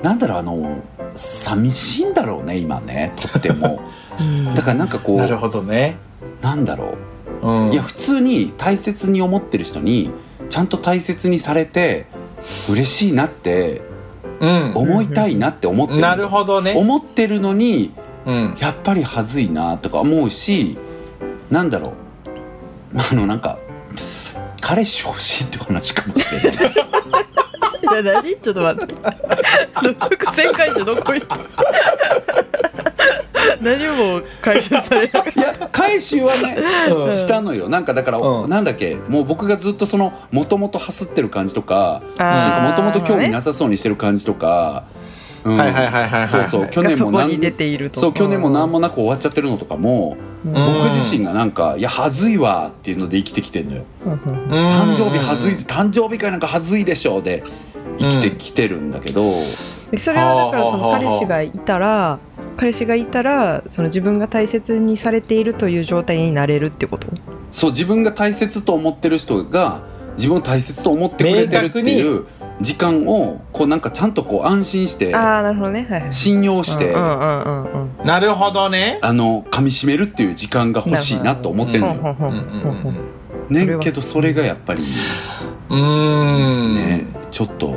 [0.00, 0.78] うなんだろうあの
[1.14, 3.80] 寂しいんだろうね今ねとっても
[4.56, 5.98] だからなんかこうなるほどね
[6.40, 6.94] なんだろ
[7.42, 10.10] うんういや普通に大切に思ってる人に
[10.48, 12.06] ちゃんと大切にされて
[12.68, 13.82] 嬉しいなって
[14.40, 14.72] うん。
[14.74, 16.00] 思いたいなって思ってる。
[16.00, 16.74] のなるほどね。
[16.76, 17.92] 思ってるのに
[18.26, 18.54] うん。
[18.58, 20.76] やっぱり恥ずいなとか思うし
[21.50, 21.94] なんだろ
[22.94, 23.00] う。
[23.12, 23.58] あのなんか
[24.60, 26.92] 彼氏欲しいって話かもしれないです。
[27.82, 28.36] いや何？
[28.36, 28.94] ちょっと待って。
[30.16, 31.36] 伏線回収どこ行った
[33.60, 36.56] 何も回収されないいや回収はね
[36.90, 37.14] うん。
[37.14, 37.68] したのよ。
[37.68, 38.50] なんかだから、うん。
[38.50, 44.84] なんだっけもう僕がずっとそのもともと走ってる感じとかもともと興味なさそうにしてる感じとか、
[45.44, 45.56] うん。
[45.56, 46.28] はいはいはいはいはい。
[46.28, 47.50] そうそう去年も何が
[47.92, 50.52] そう去年も何もなく終わっちゃってるのとかも、うん。
[50.52, 53.84] 僕自身がなんか「いや恥ずいわ」っていうので生きてきてんのよ。
[54.04, 54.14] うん。
[54.14, 57.42] 誕生日はずい誕生日会なんかはずいでしょうで
[57.98, 59.22] 生きてきてるんだけど、
[59.90, 62.18] でそれはだからその彼氏がいたら
[62.56, 67.08] 彼氏がいたらその自分が大切にされているという状態になれるってこと？
[67.50, 69.82] そう自分が大切と思ってる人が
[70.16, 72.26] 自分を大切と思ってくれてるっていう
[72.60, 75.86] 時間をこうなんかちゃんとこう安心してああなるほどね。
[75.88, 76.12] はいはい。
[76.12, 78.98] 信用して、うんうんうんうんなるほどね。
[79.02, 82.16] あの噛み締めるっていう時間が欲しいなと思ってるのよ。
[83.48, 84.82] ねんけどそれがやっぱり
[85.70, 85.80] うん。
[85.80, 87.74] うんね、ちょっと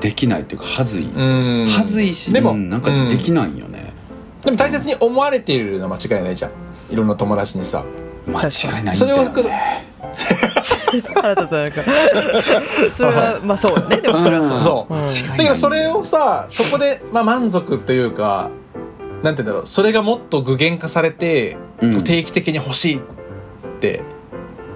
[0.00, 1.22] できないっていうかはずい、う
[1.64, 1.66] ん。
[1.66, 3.92] はずいしでもうんなんかできないよね、
[4.44, 6.50] でも大切に思われているのは間違いないじゃん。
[6.90, 7.84] いろんな友達にさ。
[8.28, 9.84] 間違いないんそれをだよね
[11.14, 11.82] 腹立つなんか
[12.96, 13.98] それはまあそうね。
[13.98, 14.92] でもそれはそう。
[14.92, 14.94] そう。
[14.94, 15.36] うん。
[15.36, 18.50] だけどそれをさそこで、まあ、満足というか
[19.22, 19.66] なんて言うんだろう。
[19.66, 22.04] それがもっと具現化されて、うん。
[22.04, 23.00] 定期的に欲しいっ
[23.80, 24.02] て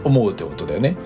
[0.04, 0.96] 思うってことだよね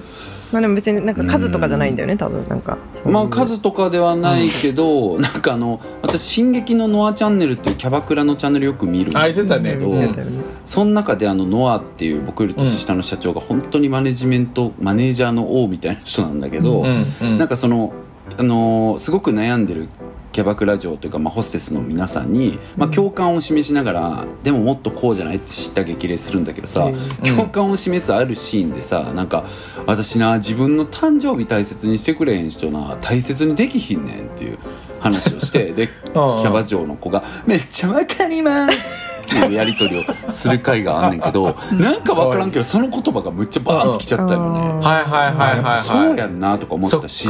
[0.55, 2.79] まあでも別になんか数とかじゃないんだよね多分なんか。
[3.05, 9.77] まあ数とかではないけど、なんかあの私「進撃のノアチャンネル」っていうキャバクラのチャンネルよく見るんあです言ってたね。
[9.77, 17.39] けど、やったよねその中であのノアっていう僕より年下の社長が本当にマネジメント、マネージャーの王みたいな人なんだけど、うんうん。
[17.39, 17.93] なんかその、
[18.39, 19.89] あのーすごく悩んでる
[20.35, 27.37] キャバクラ嬢というか、まあ、ホステスの皆さんに、まあ、共感を示しながら、でももっとこうじゃないって知った激励するんだけどさ、うん。
[27.37, 29.45] 共感を示すあるシーンでさなんか
[29.87, 34.59] 私な自分の誕生日大切にしてくれへん人な大切にできひんねんっていう
[34.99, 38.77] 話をして でキャバ嬢の子が「めっちゃわかります」
[39.25, 44.61] っていうやり取りをする回があんねんけどなんかわからんけどその言葉がむっちゃバーンってきちゃったよね。
[44.61, 47.29] はいはいはいはいぱそうやはいんなとか思ったし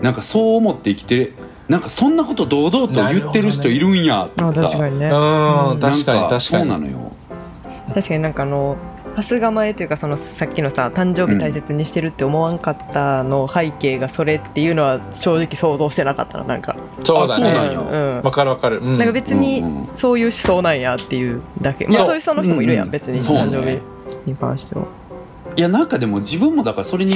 [0.00, 1.32] なんかそう思って生きて
[1.72, 5.06] なんかそんなこと堂々と言ってる人いるんや確かにね。
[5.06, 6.40] うん確かに確かに。
[6.40, 7.12] そうなのよ。
[7.94, 8.76] 確かになんかあの
[9.14, 17.50] ハス構えというかそのさっきのさ誕生日大切にしてるって思わんかったの背景がそれっていうのは正直想像してなかったななんか、そうだね。
[17.52, 17.80] あそうなんや。
[17.80, 18.22] うん。
[18.22, 18.98] わかるわかる、うん。
[18.98, 23.18] なんか別にうんうんそういう思想なんやっていうだけ、いやまあ、そういう人の人もいるやん、うん別に。
[23.18, 23.80] 誕生日
[24.26, 24.84] に関しては。
[25.56, 27.14] いやなんかでも自分もだからそれに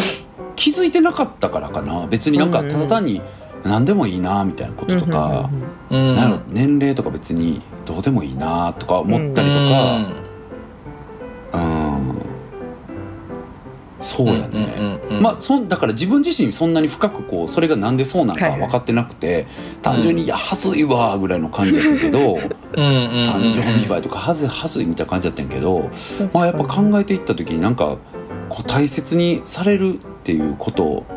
[0.57, 2.07] 気づいてなかったからかな。
[2.07, 3.21] 別になんかただ単に
[3.67, 5.51] 何でもいいなみたいなこととか、
[5.91, 9.97] 年齢とか別にどうでもいいなとか思ったりとか
[11.55, 12.17] うん。
[14.01, 19.47] そうやね、まあ、そんだから自分自身そんなに深くこうそれがなんでそうなんか分かってなくて、
[19.83, 22.37] 単純に「いやはずいわ」ぐらいの感じだったけど、
[22.73, 25.91] 誕生日祝いとかはずいはずいみたいな感じだったんやけど、
[26.35, 27.97] まあ、やっぱ考えていった時になんか
[28.49, 31.16] こう大切にされるっていうことうん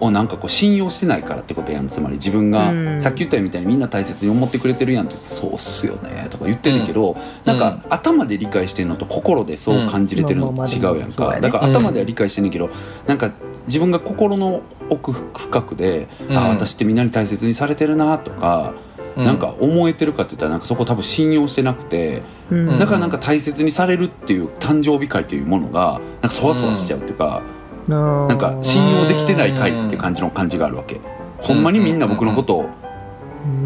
[0.00, 1.88] をなんかこう信用してないからってことやん。
[1.88, 3.00] つまり自分が、うん。
[3.00, 11.26] さっき言ったみたいにみんな大切に思ってくれてるやんってそうっすよねとか言ってるけど、なんか頭で理解してるのと心でそう感じれてるのと違うやんか、うん。
[11.26, 12.70] まあまあまあだから頭では理解してんねんけど、
[13.06, 13.30] なんか
[13.66, 16.36] 自分が心の奥深くで、うん。
[16.36, 18.74] あ私ってみんなに大切にされてるなとか、
[19.16, 22.78] なんか思えてるかって言ったらなんかそこ多分信用してなくて、うん。
[22.78, 27.42] だからなんか大切にされるっていう誕生日会というものがなんかそわそわしちゃうっていうか、
[27.88, 31.00] ななんか信用できてない会っていう感じの感じがあるわけ。
[31.40, 32.70] ほんまにみんな僕のことを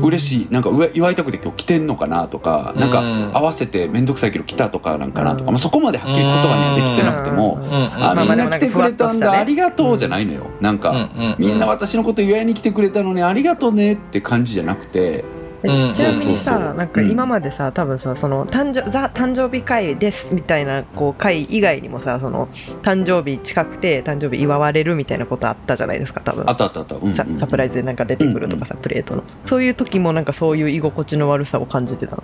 [0.01, 0.49] 嬉しい。
[0.51, 7.59] なんか祝いたくて今日来てんのかなとかなんかうん合わせて面倒くさいけど来たとかなんかなとか、まあ、そこまではっきり言葉にはできてなくても、
[7.97, 10.47] あみんな来てくれたんだ、ありがとうじゃないのよ。
[10.61, 10.99] なんか、うん。
[10.99, 11.37] うん。
[11.39, 15.25] みんな私のこと祝いに来てくれたのにありがとうねって感じじゃなくてえ
[15.63, 22.47] うんちなみにさなんか今までさ多分さその誕生ザ誕生日会ですみたいなこう会以外にもさその
[22.83, 32.23] 誕生日近くて誕生日祝われるみたいなことあったじゃないですか多分あったあったあった、うんうんさサプライズでなんか出てくるとかさ、プレートのそういう時もなんかそういう居心地の悪さを感じてた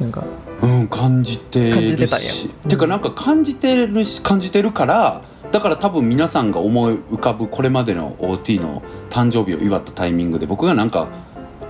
[0.00, 0.24] なんか
[0.62, 2.26] うん感じて感じてたんや
[2.68, 11.08] てかなんか感じてるし感じてるからだから多分皆さんが思い浮かぶこれまでの OT の誕生日を祝ったタイミングで僕がなんか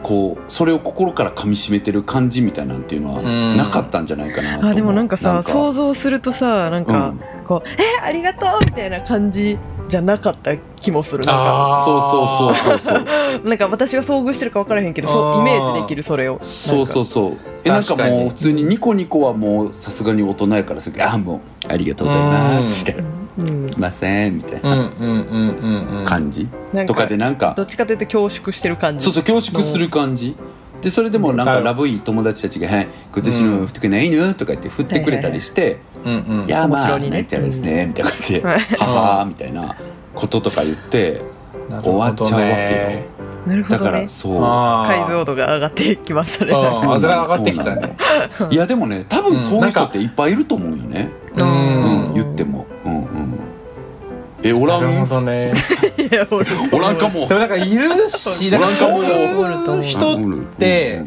[0.03, 3.57] こうそれを心から噛み締めてる感じみたいなんていうのはうん。
[3.57, 4.73] なかったんじゃないかなと思う。
[4.73, 7.21] あでもなんかさ想像するとさなんか、うん。
[7.47, 11.25] こう「えありがとう!」みたいな感じじゃなかった気もする。
[11.25, 13.45] なんかあそうそうそうそうそう。
[13.49, 15.41] なんか私が遭遇してるか分からへんけどそうあー。
[15.41, 16.39] イメージできるそれを。
[16.43, 17.07] そうそうう。
[17.07, 17.33] そう
[17.65, 25.19] えなんかもう普通にニコニコはもうさすがに大人やからするけどあもうありがとうございますみたいなうんすいませんみたいうんうなんうん
[25.91, 26.05] うんうん。
[26.05, 26.49] 感じ？
[26.73, 29.05] なんとかでなんかどっちかというと恐縮してる感じ。
[29.05, 30.37] そうそう恐縮する感じ。
[30.83, 37.09] でそれでもなんかうんラブいい友達たちが「はい今年の服ないの?」とか言って振ってくれたりしてうんうん「いやまあいね。
[37.11, 38.61] 泣いちゃうですね」みたいな感じで「はい。
[38.79, 39.77] はは」みたいな
[40.15, 41.23] こととか言って
[41.71, 41.99] なるほどね。
[41.99, 43.03] 終わっちゃうわけ
[43.47, 44.41] なるほだかどねらそう。
[44.87, 46.53] 解像度が上がってきましたね。
[46.55, 47.97] ああそれが上がってきたね。
[48.51, 51.11] いやでもね多分そういう人っていっぱいいると思うよね。
[51.37, 51.49] ううん
[52.11, 52.67] ん言っても。
[52.85, 53.22] うんうん
[54.43, 55.53] えおらなるほんどね。
[55.97, 57.27] いや俺おらんかも。
[57.27, 60.19] でもなんかいるしなんかそういう人っ
[60.59, 61.05] て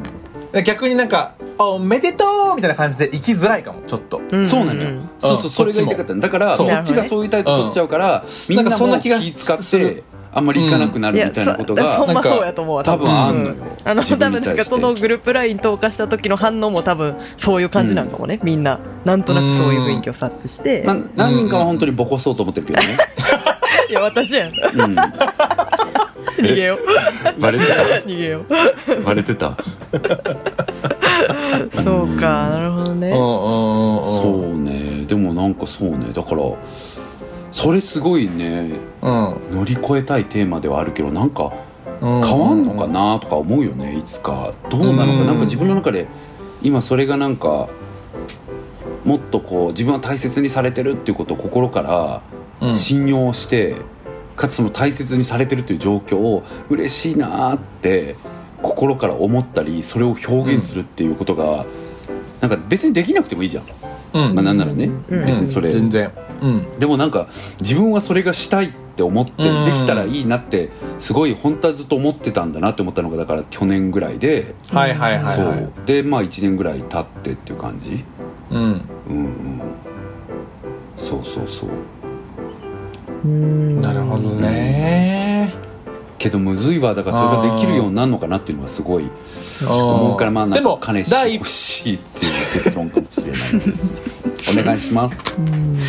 [0.66, 4.22] 逆になんか「おめでとう!」みたいな感じで生きづらいかもちょっと。
[4.36, 6.22] んそうなのよ、んそうそうそれが言いたかったの。
[6.22, 10.04] だからこっちがそういう態度取っちゃうから、みんなそんな気が気使っするて
[10.38, 12.76] あんまり行かなくなるみたいなことが、 ほんまそうやと思う。
[12.76, 13.56] わ多分あんのよ、
[13.86, 18.80] あの自多分なんかそのグループライン投下した時の反応も多分そういう感じなんかもね、みんな。
[19.06, 22.98] なんとなくそういう雰囲気を察知して、まあ、何人かは本当にボコそうと思ってるけどね、
[23.90, 24.50] いや私やん。
[24.50, 24.96] うん、
[26.38, 27.42] 逃げよう。
[27.42, 27.64] バレて
[28.06, 28.46] 逃げよう。
[28.46, 28.56] た
[29.06, 29.56] バレてた？
[31.82, 35.06] そうかなるほどね、そうね。
[35.08, 36.08] でもなんかそうね。
[36.14, 36.42] だから
[37.56, 39.12] それすごいねうん。
[39.50, 41.54] 乗り越えたいテーマではあるけどなんか
[42.02, 42.22] うん。
[42.22, 44.54] 変わんのかなとか思うよねいつか。
[44.70, 45.22] どうなのか。
[45.22, 45.26] うん。
[45.26, 46.08] なんか自分の中で
[46.62, 47.70] 今それがなんか
[49.06, 52.22] もっとこう自分は大切にされてるっていうことを心から
[52.60, 52.76] うん。
[52.76, 53.76] 信用して、
[54.36, 58.16] かつその大切にされてるという状況を嬉しいなーって
[58.62, 61.66] 心から思ったりそれを表現するっていうことが、
[62.42, 63.66] なんか別にできなくてもいいじゃん、
[64.14, 64.36] うん。
[64.36, 65.26] まあ、なんならね、うん。
[65.26, 66.12] 別にそれ、全然
[66.42, 66.80] うん。
[66.80, 67.28] でもなんか
[67.60, 70.70] 自分はそれがしたいって思ってうんできたらいいなって
[71.00, 75.60] すごい本当はずっと思ってたんだなって思ったのがだから去年ぐらいで、はいはいはいそはい。
[75.64, 75.72] う。
[75.86, 78.04] でまあ1年ぐらい経ってっていう感じ。
[78.52, 78.82] うん。
[79.10, 79.62] うんうん
[80.98, 81.70] そうそうそう。
[83.26, 83.82] うん。
[83.82, 85.54] なるほどね。
[86.18, 86.96] けどむずいわ。
[86.96, 89.10] だからそれができるようになるのかなっていうのはすごい
[89.68, 93.98] 思うからまあなんかでも金し第欲しいっていう結論かもしれないです。
[94.60, 95.24] お願いします。
[95.38, 95.80] うん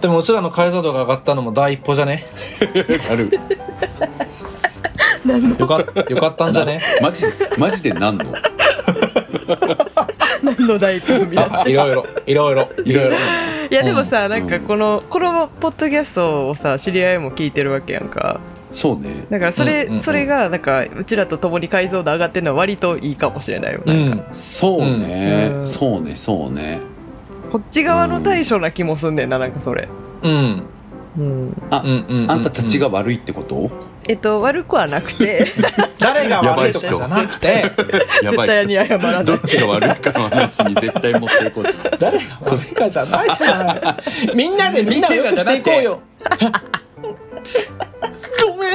[0.00, 2.24] でもうちらの解像度が上がったのも第一歩じゃね？
[3.10, 3.30] ある。
[5.58, 6.82] よかよかったんじゃね？
[7.02, 7.26] マジ
[7.58, 8.24] マジで何の？
[10.42, 11.46] 何の大工みた？
[11.46, 12.68] いないろいろいろいろ。
[12.84, 13.16] いろいろ。
[13.70, 14.30] いやでもさ、ん。
[14.30, 18.40] なんかこのこのポッドキャストをさ知り合いも聞いてるわけやんか。
[18.70, 19.26] そうね。
[19.30, 20.00] だからそれ、うんうんうん。
[20.00, 26.80] それがなんかうちらと共に解像度上がってるのは割といいかもしれないよ、うなんかんそうね、うんそうねそうね
[27.50, 29.88] こっち側の対処な気もすんねんななんかそれ。
[30.22, 30.62] うん。
[31.16, 31.62] うん。
[31.70, 33.70] あ、うんうんあんたたちが悪いってこと、
[34.08, 35.46] えっと悪くはなくて。
[35.98, 37.72] 誰が悪いとかじゃなくて。
[38.22, 39.24] や 絶対に謝らない。
[39.24, 41.72] どっちが悪いかの話に絶対持っていこうと。
[41.98, 42.88] 誰が悪いか。
[42.88, 43.72] じゃないじゃな
[44.32, 44.36] い。
[44.36, 46.00] みんなでみんなを良くしていこうよ。
[48.46, 48.70] ごめん。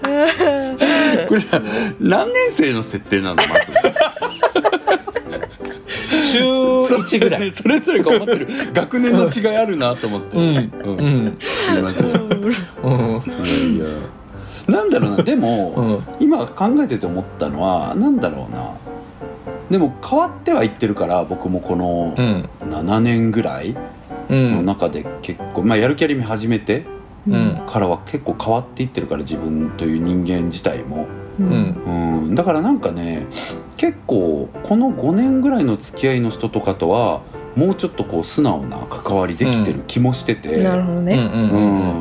[1.28, 1.60] これさ
[2.00, 3.72] 何年生の設定なのまず？
[6.32, 7.50] 中1ぐらい。
[7.52, 8.48] それぞれが思ってる。
[8.72, 10.36] 学年の違いあるなと思って。
[10.36, 10.44] うん。
[10.46, 10.98] うん。
[10.98, 11.36] うん。
[11.38, 12.06] すみません。
[12.06, 12.98] いうん。
[12.98, 13.22] や
[13.74, 13.84] いや。
[14.68, 15.22] なんだろうな。
[15.22, 16.24] でも、うん。
[16.24, 18.72] 今考えてて思ったのはなんだろうな。
[19.70, 22.48] でも変わってはいってるから僕もこのうん。
[22.70, 23.76] 7年ぐらい
[24.28, 24.52] うん。
[24.52, 26.84] の中で結構、まあ、やる気ありみ始めて
[27.28, 27.60] うん。
[27.66, 31.06] からは結構変わっていってるから自分という人間自体も、
[31.38, 32.26] うん。
[32.26, 33.26] うん、だからなんかね
[33.80, 37.22] 結構この5年ぐらいの付き合いの人とかとは
[37.56, 40.62] もうちょっとこう素直な関わりできてる気もしてて、うん。
[40.62, 41.50] なるほどね、うん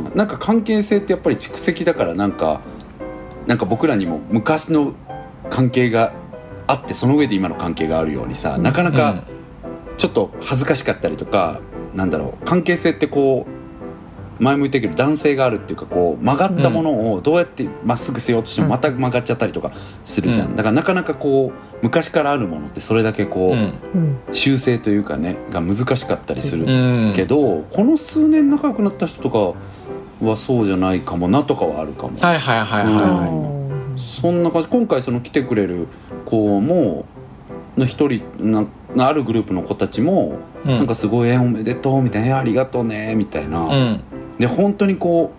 [0.04, 2.60] うんなんか関係性ってやっぱり蓄積だからなんか
[3.48, 4.94] なんか僕らにも昔の
[5.50, 6.12] 関係が
[6.68, 9.24] あってその上で今の関係があるようにさなかなか
[9.96, 11.62] ちょっと恥ずかしかったりとか
[11.96, 12.46] なんだろう。
[12.46, 13.59] 関係性ってこう
[14.40, 18.72] 前も言ったけど男性があるっていうかこう曲がったものをどうやってまっすぐせようとしてもうん。
[18.72, 19.72] また曲がっちゃったりとか
[20.06, 27.14] するじゃん、うんだからなかなかこう昔からあるものってそれだけこう、修正というかねが難しかったりするうん。
[27.14, 32.96] けど、この数年仲良くなった人とかはそうじゃないかもなとかはあるかも、はいはいはいうん。
[32.96, 34.68] はそんな感じ。
[34.68, 35.88] 今回その来てくれる
[36.26, 37.06] 子も
[37.78, 38.66] の一人な
[38.98, 40.78] あるグループの子たちも、いうん。
[40.80, 44.04] なんかすごい「えおめでとう」みたいなえ「ありがとうね」みたいな、うん
[44.40, 45.32] で本当にこ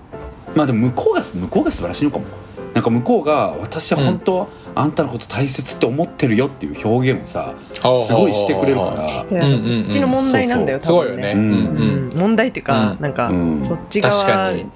[0.54, 2.24] うまあでも向こうが向こうが素晴らしいのかも。
[2.72, 4.46] なんか向こうが「私は本当は
[4.76, 8.94] あんたのこと大切って思ってるよ」っていう表現をさすごいしてくれるか
[9.30, 9.58] ら。
[9.58, 11.32] そっちの問題なんだよ、すごいよね。
[11.34, 12.10] ううんん。
[12.12, 12.18] うん。
[12.18, 13.02] 問題っていうか、うん。
[13.02, 13.60] なんか、うん。
[13.60, 14.66] そっち確か側に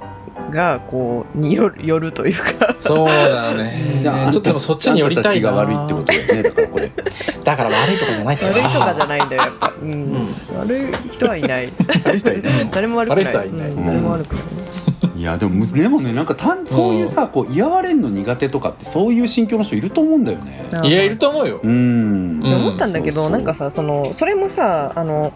[0.51, 2.77] がこうによるよるというか。
[2.79, 6.91] そうだよねじゃあちょっとでもそっちに寄りたいが悪いってことだよねだからこれ。
[7.45, 10.29] だから悪いとかじゃない悪いとかじゃないんだよやっぱ、うん。
[10.59, 11.73] 悪い人はいない。
[12.05, 12.53] 悪い人はいない。
[12.73, 13.25] 誰も悪くない。
[13.25, 13.69] 悪い人はいない。
[13.69, 13.87] うん。
[13.87, 14.45] 誰も悪くない、
[15.17, 20.69] いやでもむでもねなんかたんそういうさこう嫌われんの苦手とかってそういう心境の人いると思うんだよね。
[20.83, 21.61] いやいると思うよ。
[21.63, 22.41] うん。
[22.45, 23.31] 思ったんだけど、う。
[23.31, 25.33] なんかさそのそれもさあの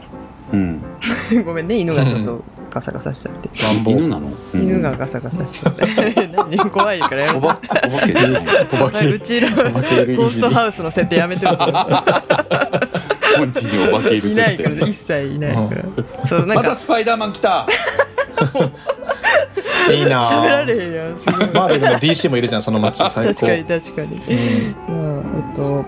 [0.52, 0.82] うん。
[1.44, 3.50] ごめんね犬がちょっとガサガサしちゃって、
[3.90, 4.62] 犬なの、うん。
[4.62, 5.86] 犬がガサガサしちゃって。
[6.34, 6.58] 何？
[6.70, 8.12] 怖いからやめておばお化け
[8.72, 11.62] お化けうちのお化けいるゴーストハウスの設定やめてほしい。
[13.36, 17.66] ポンチにお化けいるいない設定から一切いないから、そうなんまかたスパイダーマン来た。
[19.90, 20.42] いいなぁ。
[20.42, 21.16] 喋られへんやん
[21.54, 22.98] まあでも DC もいるじゃんその街。
[23.10, 23.46] 最高。
[23.46, 25.84] 確かに確かに、うん、えっと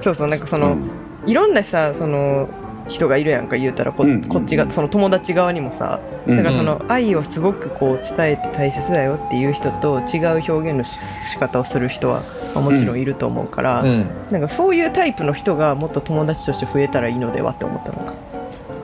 [0.00, 0.90] そうそうなんかその、うん。
[1.26, 2.48] いろんなさその
[2.88, 10.96] 人がいるやんか言うたらこ,、うんこっちがその友達側にもさだからその愛をすごくこう伝えて大切だよっていう人と違う表現のし
[11.32, 12.22] 仕方をする人は、
[12.54, 14.06] まあもちろんいると思うから、うん。
[14.30, 18.14] なんかそういうタイプの人がもっと友達として増えたらいいのではって思ったのか、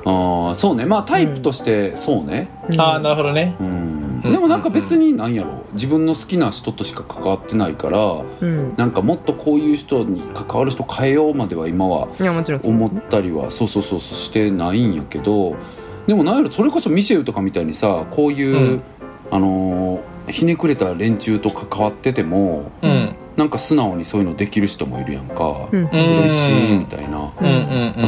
[0.04, 0.86] ああそうね。
[0.86, 2.80] まあタイプとしてそうね、うん。
[2.80, 3.56] ああなるほどね。
[3.60, 5.64] うんでもなんか別になんやろ。
[5.72, 7.98] 自分の好きな人としか関わってないから
[8.40, 8.74] うん。
[8.76, 12.08] なんかもっとこういう人に関わる人変えようまでは今は
[12.64, 15.56] 思ったりはそうそうそうしてないんやけど
[16.06, 18.82] でもなんやろそれこそミシェルとかみたいにさこういう、うん。
[19.30, 23.16] あのーひねくれた連中と関わっててもうん。
[23.36, 25.84] なんか素直にそういうのできる人もいるやんか、うん。
[25.84, 27.32] うん嬉しいみたいな、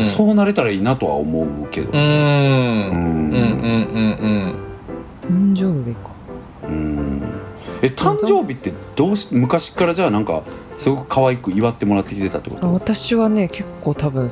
[0.05, 1.99] そうなれたらいいなとは思うけどうん。
[1.99, 2.11] うん。
[2.91, 3.33] うん。
[3.33, 3.41] うん。
[3.41, 4.19] うん。
[4.21, 4.70] うん
[5.31, 6.11] 誕生日か。
[6.69, 7.23] うん。
[7.83, 10.43] え誕生日ってどうし昔からじゃあなんか
[10.77, 14.31] すごく可愛く祝ってもらってきてたってこあと私はね結構多分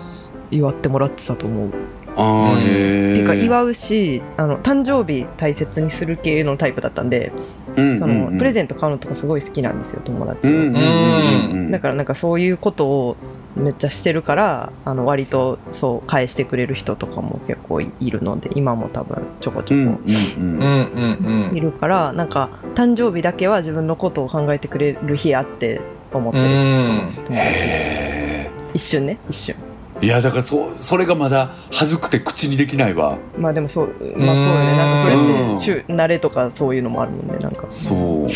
[0.51, 1.70] 祝ってもらってたと思う。
[2.16, 2.59] ああうん。
[2.59, 7.32] へえっていうか祝うしあの誕生日大切にする系のタイプだったんで、
[7.76, 11.70] うんそのプレゼンント買うのとかすごい好きなんですよ友達は、うんうんうんうん。
[11.70, 13.16] だからなんかそういうことを
[13.57, 19.96] めっちゃしてるからあの割とそう返してくれる人とかも結構いるので今も多分ちょこちょこうんうん
[20.36, 20.61] うん。
[20.61, 21.57] うんうんうん。
[21.57, 25.80] いるから、なんか誕生日だけは自分のことを考えてくれる日あって
[26.12, 26.82] 思ってる、うん。
[26.82, 27.32] その友達。
[27.32, 29.57] へ一瞬ね一瞬。
[30.01, 33.18] えいやだからそそれがまだ恥ずくて口にできないわ。
[33.36, 33.86] まあでもそう
[34.16, 34.76] まあそうよね。
[34.76, 35.55] なんかそれうん。
[35.57, 37.64] ってしゅ慣れとかそういうのもあるもんねなんか。
[37.68, 38.28] そう。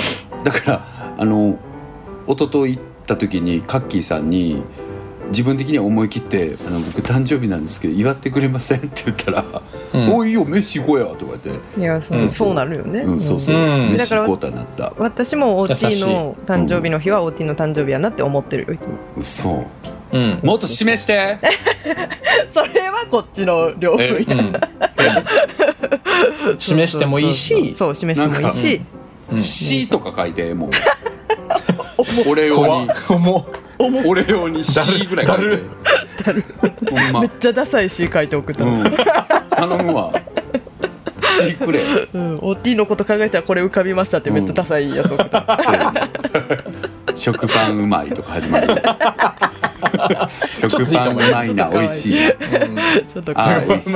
[0.45, 0.85] だから
[1.19, 1.57] あの
[2.27, 4.63] 一昨日行った時にカッキーさんに
[5.33, 8.79] 自分的には思い切って「あの僕誕生日なんですけど祝ってくれません?
[8.87, 9.45] 」って言ったら
[9.95, 10.15] 「うん。
[10.15, 11.81] おいいよ飯行こうや」とか言って。
[11.81, 12.31] いやそう,、うん。
[12.31, 13.57] そうなるよね、うんそうそう。
[13.57, 13.93] うん。
[13.93, 14.93] 飯行こうとはなった。
[14.99, 16.05] 私もオーテ優しい。
[16.05, 18.95] ィの誕生日の日はオーティの誕生日やなって思ってるよいつも。
[19.17, 19.65] 嘘。
[20.13, 20.39] うん。
[20.45, 21.39] もっと示して！
[22.53, 24.39] それはこっちの両分うん。
[26.51, 26.59] うん。
[26.59, 27.73] 示してもいいし。
[27.73, 28.83] そう示してもいいし。
[29.33, 30.71] うん「し」とか書いてもう。
[32.29, 32.89] 俺用怖に
[34.07, 35.45] 俺用に「し」ぐらい書いて。
[36.91, 37.21] ほんま。
[37.21, 38.85] めっちゃダサいし書いて送ったの、うん。
[39.51, 40.13] 頼むわ
[41.25, 41.81] 「し」くれ。
[42.13, 45.75] うん、オーティのこと考えたらこれ浮かびましたってめっちゃダサいやつ送った、そう。
[45.75, 46.01] やね
[47.15, 48.69] 食パンうまいとか始まる。
[50.59, 52.17] 食パンうまいな美味しい。
[53.13, 53.91] ちょっとあ今日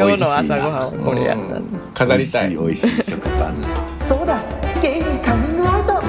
[0.00, 1.64] の朝ごはんはこれやった、うん
[1.94, 3.64] 飾りたい美味しい美味しい食パン
[3.98, 4.40] そうだ。
[4.80, 6.02] ゲイにカミングアウト。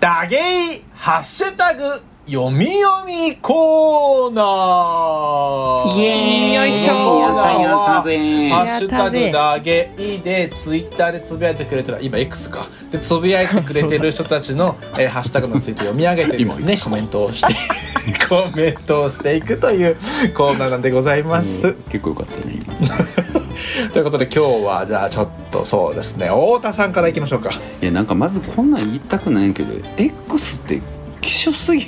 [0.00, 0.40] ダゲイ
[1.06, 1.84] ハッシュタグ
[2.26, 5.96] 読み読みコーナー。
[5.96, 6.54] イエーイ。
[6.54, 7.20] よいしょ。
[7.20, 8.48] やったやったぜ。
[8.50, 12.66] ハッシュタグやったぜダゲイでツイッターでつぶやいてくれてる今 X か。
[12.90, 17.54] でつぶやいてくれてる人たちの、えーハッシュタグのツイートを読み上げてですね今コメントをして
[18.28, 19.96] コメントをしていくという
[20.34, 22.74] コーナーなんでございます、結構よかったね今。
[23.92, 27.52] ということで今日はじゃあちょっとそうですね太田さんからいきましょうか。
[27.80, 30.80] いやなんかまずこんなん言いたくないけど X って
[31.26, 31.86] 希少すぎ。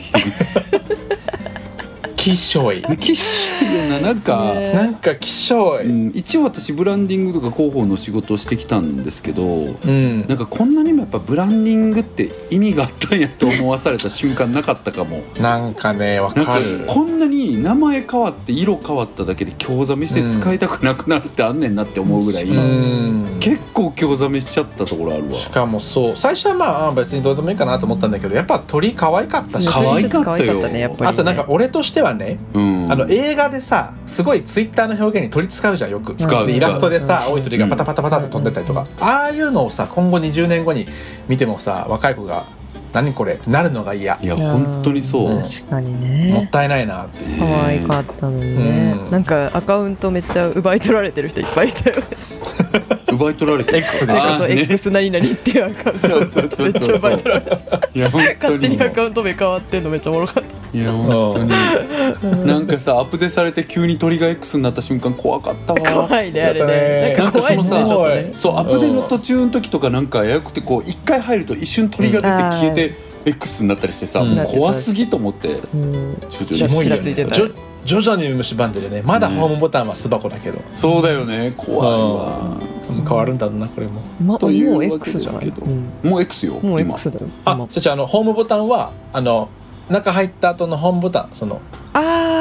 [2.29, 2.83] きしょい。
[3.01, 5.85] 希少いよななんか、ねなんかきしょい。
[5.85, 10.27] うん一応私ブランディングとか広報の仕事をしてきたんですけどうん。
[10.29, 15.23] なんかこんなにもやっぱブランディングって意味があったんやと思わされた瞬間なかったかも。
[15.41, 16.85] なんかねわなんかかる。
[16.87, 23.39] こんなに名前変わって色変わっただけで興ざめして使いたくなくなるってあんねんなって思うぐらい、うん。
[23.41, 25.35] 結構興ざめしちゃったところあるわ。
[25.35, 29.69] しかもそう最初はまあ別にどうでもいいかなと思ったんだけどやっぱ鳥可愛かったし。
[29.69, 30.69] 可愛かったよ。
[30.69, 31.09] ねやっぱりね。
[31.09, 32.93] あとなんか俺としてはね、うん。
[32.93, 36.15] あの映画でさすごいツイッターの表現に鳥使うじゃんよく。
[36.15, 36.47] 使う使う。
[36.47, 37.33] でイラストでさ、うん。
[37.33, 40.87] 青い鳥がパタパタパタって飛んでったりとか、ああいうのをさ今後20年後に
[41.29, 42.45] 見てもさ若い子が
[42.93, 44.19] 「何これ?」ってなるのが嫌。
[44.21, 46.01] いや本当にそう、うん確かにもっ
[46.43, 47.25] ねたいないなって。
[47.25, 49.11] いう可愛かったのにね、うん。
[49.11, 52.03] なんかアカウントめっちゃ奪い取られてる人いっぱいいたよね。
[53.13, 54.39] 奪い取られて X でしょ。
[54.47, 54.61] ね。
[54.63, 56.09] X 何々っていうアカウント。
[56.09, 57.59] めっちゃ奪い取られて
[57.95, 62.47] いや本当勝手に にアカウント名変わってんのめっちゃおもろかったいや本当に。
[62.47, 66.07] なんかさアップデートされて急に鳥が X になった瞬間怖かったわ。
[66.09, 66.73] 怖いねあれやったね。
[67.13, 68.31] ねなんかそのさね。
[68.35, 72.95] そうアップデートの途中の時とかなんかやくてこう一回入ると一瞬鳥が出て消えて
[73.25, 74.35] X になったりしてさ、うん。
[74.35, 76.17] もう怖すぎと思ってうん。
[76.29, 77.35] ちょちょちらキモいよねちらついてた。
[77.35, 77.49] じょ
[77.85, 79.01] 徐々に蝕んでるね。
[79.03, 81.55] まだホームボタンは巣箱だけど、そうだよね。
[81.57, 82.59] 怖いわ。
[82.91, 83.05] うん。
[83.07, 84.03] 変わるんだろうなこれも。
[84.23, 85.41] まというもうわけ X じゃない？
[85.47, 85.67] ですけど。
[85.67, 85.91] うん。
[86.03, 86.95] もう X よもう今。
[86.95, 87.27] X だよ。
[87.47, 87.67] あ今。
[87.67, 89.49] じゃああのホームボタンはあの
[89.91, 91.61] 中入った後のホームボタンその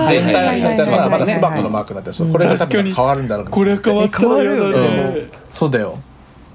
[0.07, 2.33] 全体が入ったのはまだはい巣箱のマークになってるそううん。
[2.33, 3.51] これが多分変わるんだろうね。
[3.51, 5.19] これ変わったら嫌だえ変わるよね。
[5.19, 5.31] うん。
[5.51, 5.99] そうだよ。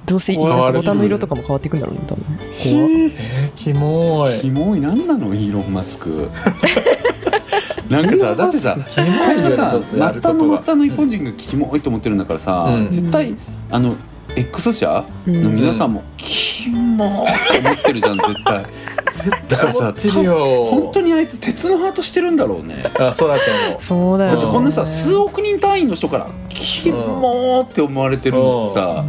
[0.04, 0.78] どうせ変わる。
[0.78, 2.24] ボタンの色とかも変わっていくんだろうね多分。
[2.40, 4.40] えー、キモい。
[4.40, 4.80] キモい。
[4.80, 6.28] なんなのイーロン・マスク。
[7.88, 12.90] なんかさだってさこんなさ末端の末端の一本人がキモいと思ってるんだからさ、うん。
[12.90, 13.34] 絶対
[13.70, 13.96] あの
[14.36, 18.64] X 社の皆さんもキモーって思ってるじゃん絶対。
[19.12, 22.82] 絶だからさ本当にあいつ鉄のハートしてるんだろうね。
[22.98, 23.82] あそうだと思う。
[23.86, 24.30] そうだよ。
[24.30, 29.04] ねだってこんなさ数億人単位の人からキモーって思われてるのってさ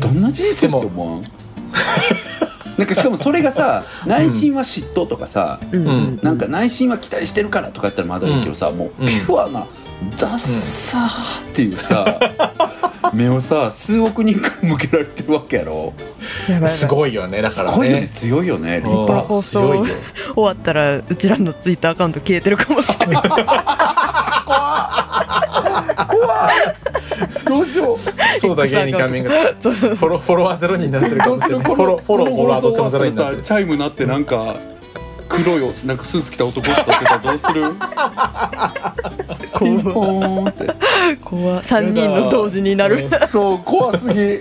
[0.00, 1.24] どんな人生って思わん？
[2.76, 5.86] なんかしかもそれがさ 内心は嫉妬とかさ、うん。
[5.86, 6.18] うん。
[6.22, 9.64] なんか内心は期待してるからとかやったらまだいいけどさ、もううんピュアな
[10.18, 12.18] ダッサーっていうさ、
[13.16, 15.92] 目をさ数億人から向けられてるわけやろ。
[16.66, 19.94] すごいよねだからすごいよねね強いよね立うん派放送強いよ
[20.34, 23.22] 終わったらうちらのツイッターアカウント消えてるかもしれない。
[27.46, 27.96] どうしよう。
[27.96, 31.64] そうだ芸人カミンフォロフォロワーゼロになってるかもしれない。
[31.64, 33.42] フォローフォローフォロワーどっちもゼロになってる。
[33.42, 34.56] チャイムなってなんか
[35.36, 37.62] 黒いよなんかスーツ着た男しかってたらどうする？
[39.58, 40.66] ピンポーンって。
[41.24, 43.08] 怖3人の同時になる。
[43.28, 44.40] そう怖すぎ。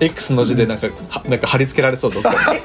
[0.00, 2.60] X の字でなんかはなんか貼り付けられそうどっかに。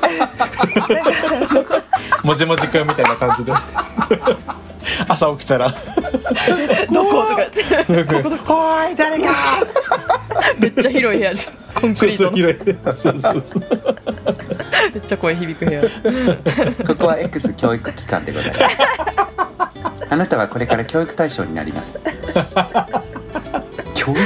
[2.23, 3.51] もじもじくんみたいな感じで
[5.07, 5.69] 朝起きたら。
[6.91, 7.23] どこ？
[7.23, 7.61] とか言って
[8.13, 9.29] 「おーい誰か!
[10.59, 11.33] 」めっちゃ広い部屋。
[11.35, 12.51] じゃんコンクリートめ
[14.99, 15.81] っちゃ声響く部屋。
[16.87, 18.63] ここは X 教育機関でございます。
[20.11, 21.99] あなたはこれから教育対象になります。
[23.93, 24.17] 教育？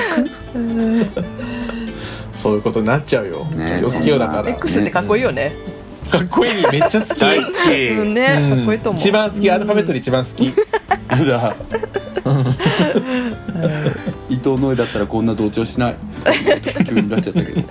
[2.33, 3.45] そういうことになっちゃうよ。
[3.45, 4.49] ね気をつけようだから。
[4.49, 5.55] X ってかっこいいよね
[6.17, 6.53] かっこいい。
[6.71, 7.19] めっちゃ好き。
[7.19, 7.47] 大好き。
[7.89, 8.13] うん。
[8.13, 9.01] ねかっこいいと思う。
[9.01, 9.49] 一番好き。
[9.49, 10.53] アルファベットで一番好き。
[11.09, 11.55] やだ
[14.29, 15.95] 伊藤ノエだったらこんな同調しない。
[16.87, 17.63] 急に出しちゃったけど。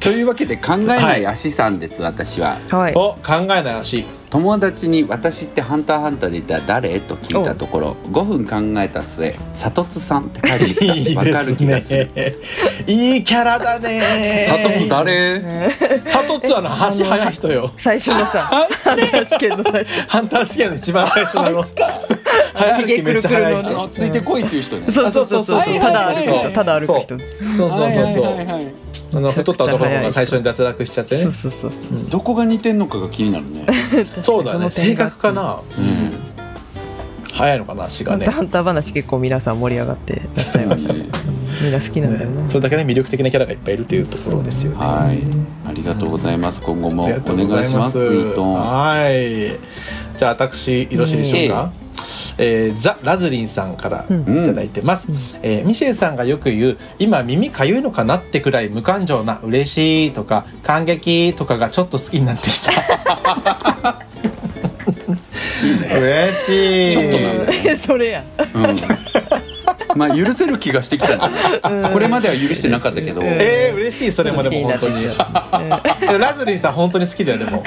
[0.00, 2.58] というわけで考えない足さんです、私は。
[2.70, 2.92] はい。
[2.94, 4.04] お考えない足。
[4.30, 7.96] 友達に「私ってハンターハンターでいたら誰?」と聞いたところ。
[8.12, 12.10] 5分考えた末「さとつさん」って書いてきいいた分かるです気がする。
[12.14, 12.34] ね
[12.86, 14.44] いいキャラだね。
[14.46, 15.40] さとつ誰？
[16.04, 17.72] 佐藤つあの足速い人よ。
[17.78, 18.40] 最初のさ
[18.84, 20.08] ハンター試験の最初。
[20.08, 21.64] ハンター試験の一番最初なの
[22.58, 23.70] 早歩きめっちゃ速いあ人。
[23.70, 24.92] のついてこいっていう人ね。
[24.92, 25.60] そうそうそうそう。
[25.80, 27.18] ただ歩く人ただ歩く人。
[27.18, 27.24] そ
[27.66, 29.20] うそうそうそう。
[29.20, 31.22] の太った男の子が最初に脱落しちゃってね。
[31.22, 32.10] そうそうそうそう。
[32.10, 33.66] どこが似てんのかが気になるね。
[34.22, 34.70] そうだね。
[34.70, 35.62] 性格かな。
[35.78, 36.12] うん。
[37.32, 38.26] 速いのかな足ハがね。
[38.26, 40.92] ハンター話結構皆さん盛り上がってらっしゃいました。
[40.92, 41.06] ね
[41.62, 44.78] みんな好きなんだよなそれだけね魅力的なキャラがいっぱいいるというところですよね。
[44.78, 45.18] はい。
[45.68, 46.62] ありがとうございます。
[46.62, 49.58] 今後もお願いしますはい。
[50.16, 51.72] じゃあ私よろしいでしょうか、
[52.38, 55.06] えーザ・ラズリンさんからいただいてます、
[55.42, 62.72] えーミシェルさんがよく言う「今耳かゆいのかな?」ってくらい無感情な「嬉しい」とか「感激」とかがちょっと好きになってきた。
[65.90, 66.92] 嬉しい。
[66.92, 68.22] ちょっとなんだよ それや
[68.54, 68.76] うん。
[69.96, 71.18] まあ許せる気がしてきた
[71.92, 74.12] これまでは許してなかったけど、うんえー、嬉しい。
[74.12, 76.18] それもでも本当に。
[76.18, 77.64] ラズリンさん本当に好きだよでも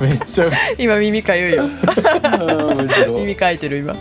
[0.00, 0.50] めっちゃ。
[0.78, 1.64] 今耳かゆいよ。
[3.18, 3.94] 耳かいてる今。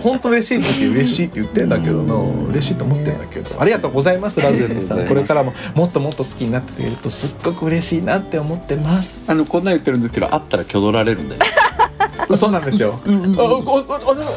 [0.00, 2.14] 本当嬉しい時嬉しいって言ってんだけどな。
[2.50, 3.60] 嬉しいと思ってんだけど。
[3.60, 9.24] ありがとうございますラズリンさありがとうございますんこれからももっともっと好きになってくれるとすっごく嬉しいなって思ってます。
[9.28, 11.42] あのこんなん言ってるんですけど会ったら挙動られるんだよ
[12.36, 12.98] そうなんですよ。
[13.04, 13.84] あ、ありがとう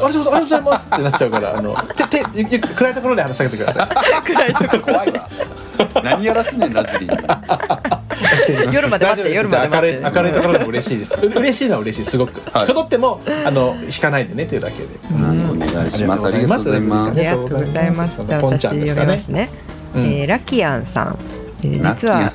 [0.04, 4.22] ありがとうございますってなっちゃうから、あの、手、手、暗いところで話しかけてください。
[4.32, 5.28] 暗いとこ怖いわ
[6.02, 8.74] 何やらすねんラズリンに確かに。
[8.74, 10.02] 夜まで待って夜まで待って。
[10.16, 11.14] 明るい、ところでも嬉しいです。
[11.14, 12.40] う嬉しいのは嬉しい、すごく。
[12.50, 12.66] はい。
[12.66, 14.88] ひょどっても、あの、引かないでねというだけで。
[15.22, 16.26] はいお願いします。
[16.26, 17.10] ありがとうございます。
[17.10, 18.16] ありがとうございます。
[18.24, 19.06] じゃあポン私読みちゃんですかね。
[19.06, 19.48] ますね。
[19.94, 20.02] うん。
[20.02, 21.18] えーラキアンさん、
[21.62, 22.32] えー実は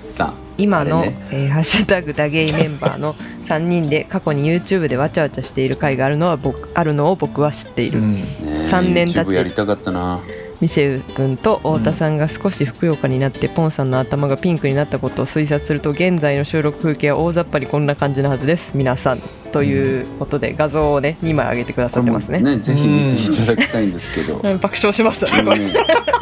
[0.57, 1.15] 今の、ね。
[1.31, 3.15] えーハッシュタグダゲイメンバーの
[3.47, 7.99] 3人で過去に YouTube でわちゃわちゃしている回があるのは僕あるのを僕は知っている。
[7.99, 8.13] うん。
[8.13, 8.23] ね
[8.65, 9.17] え三年経ち。
[9.19, 10.19] YouTube やりたかったな
[10.61, 18.71] ミシェル君と太田さんが少しふくよかになって、ポンさんの頭がピンクになったことを推察すると現在の収録風景は大雑把にこんな感じなはずです。
[18.75, 22.39] 皆さんということで画像をね2枚上げてくださってますね。
[22.39, 24.35] ねぜひ見ていただきたいんですけど。
[24.37, 24.59] うん。
[24.59, 25.73] 爆笑しましたねこれね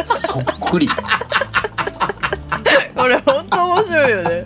[0.07, 0.87] そっくり。
[2.95, 4.45] これ本当面白いよね。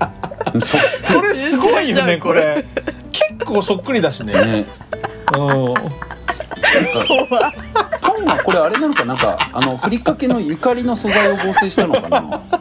[0.62, 0.82] そっ
[1.16, 2.66] これすごいよね、これ。
[3.12, 4.34] 結構そっくりだしね。
[4.34, 4.66] ね。
[5.38, 5.74] うん。
[7.30, 7.54] パ
[8.22, 9.06] ンはこれあれなのか？
[9.06, 12.42] なんかあのふりかけのゆかりの素材を合成したのかな？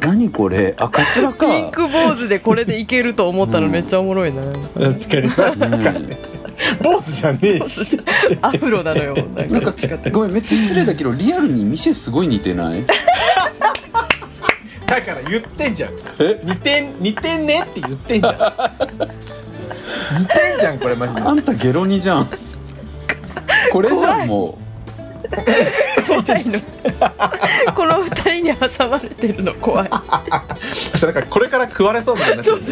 [0.00, 0.74] 何これ？
[0.78, 1.46] あカツラか。
[1.46, 6.16] ピンク坊主でこれでいけると思ったのめっちゃおもろいな、確かに、確かに。
[6.82, 8.00] 坊主じゃねえし。
[8.40, 9.14] アフロなのよ。
[9.14, 9.72] なんなんか
[10.10, 12.84] ごめんめっちゃ失礼だけどリアルにミシェフすごい似てない？
[14.86, 15.92] だから言ってんじゃん。
[16.44, 18.34] 似てん、似てんねって言ってんじゃん。
[20.20, 21.20] 似てんじゃん、これマジで。
[21.22, 22.28] あんたゲロニじゃん
[23.72, 24.58] これじゃんも
[26.06, 26.60] 怖いの。
[27.74, 29.54] この二人に挟まれてるの。
[29.54, 29.90] 怖い。
[31.02, 32.60] なんかこれから食われそうみたいになっちゃう。
[32.60, 32.64] ね。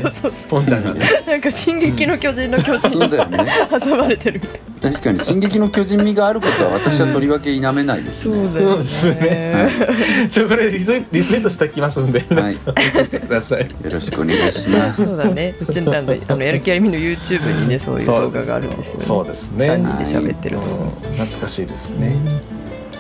[0.48, 1.22] ポンちゃんがね。
[1.26, 3.46] なんか「進撃の巨人」の巨人うそうだよね。
[3.70, 9.68] 挟まれてるみたい確かに「進撃の巨人」味があることは私はとりわけ否めないですね、そうだよそうですね。
[10.30, 13.60] ちょこれリツイリツイートしておきますんで皆さん見ててください。
[13.60, 15.04] よろしくお願いします。
[15.04, 15.54] そうだね。
[15.60, 15.82] うちあ
[16.36, 19.04] のやる気ありみの YouTube にねそういう動画があるんですよね。
[19.04, 19.66] そうですね。
[19.66, 22.16] 三人で喋ってるのうん懐かしいですね。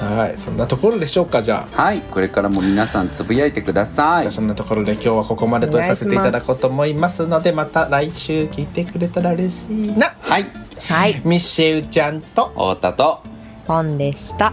[0.00, 1.82] はいそんなところでしょうかじゃあ。
[1.82, 4.22] はいこれからも皆さんつぶやいてください。
[4.22, 10.14] じゃあそんなところで今日はここまでとさせていただこうと思いますのでまた来週聞いてくれたら嬉しいな。
[10.20, 10.46] はい。
[10.88, 11.20] はい。
[11.24, 13.22] ミッシェルちゃんと太田と。
[13.66, 14.52] ポンでした。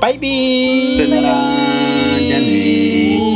[0.00, 1.08] バイビー。
[1.08, 1.34] さよなら。
[2.18, 3.27] じゃあねー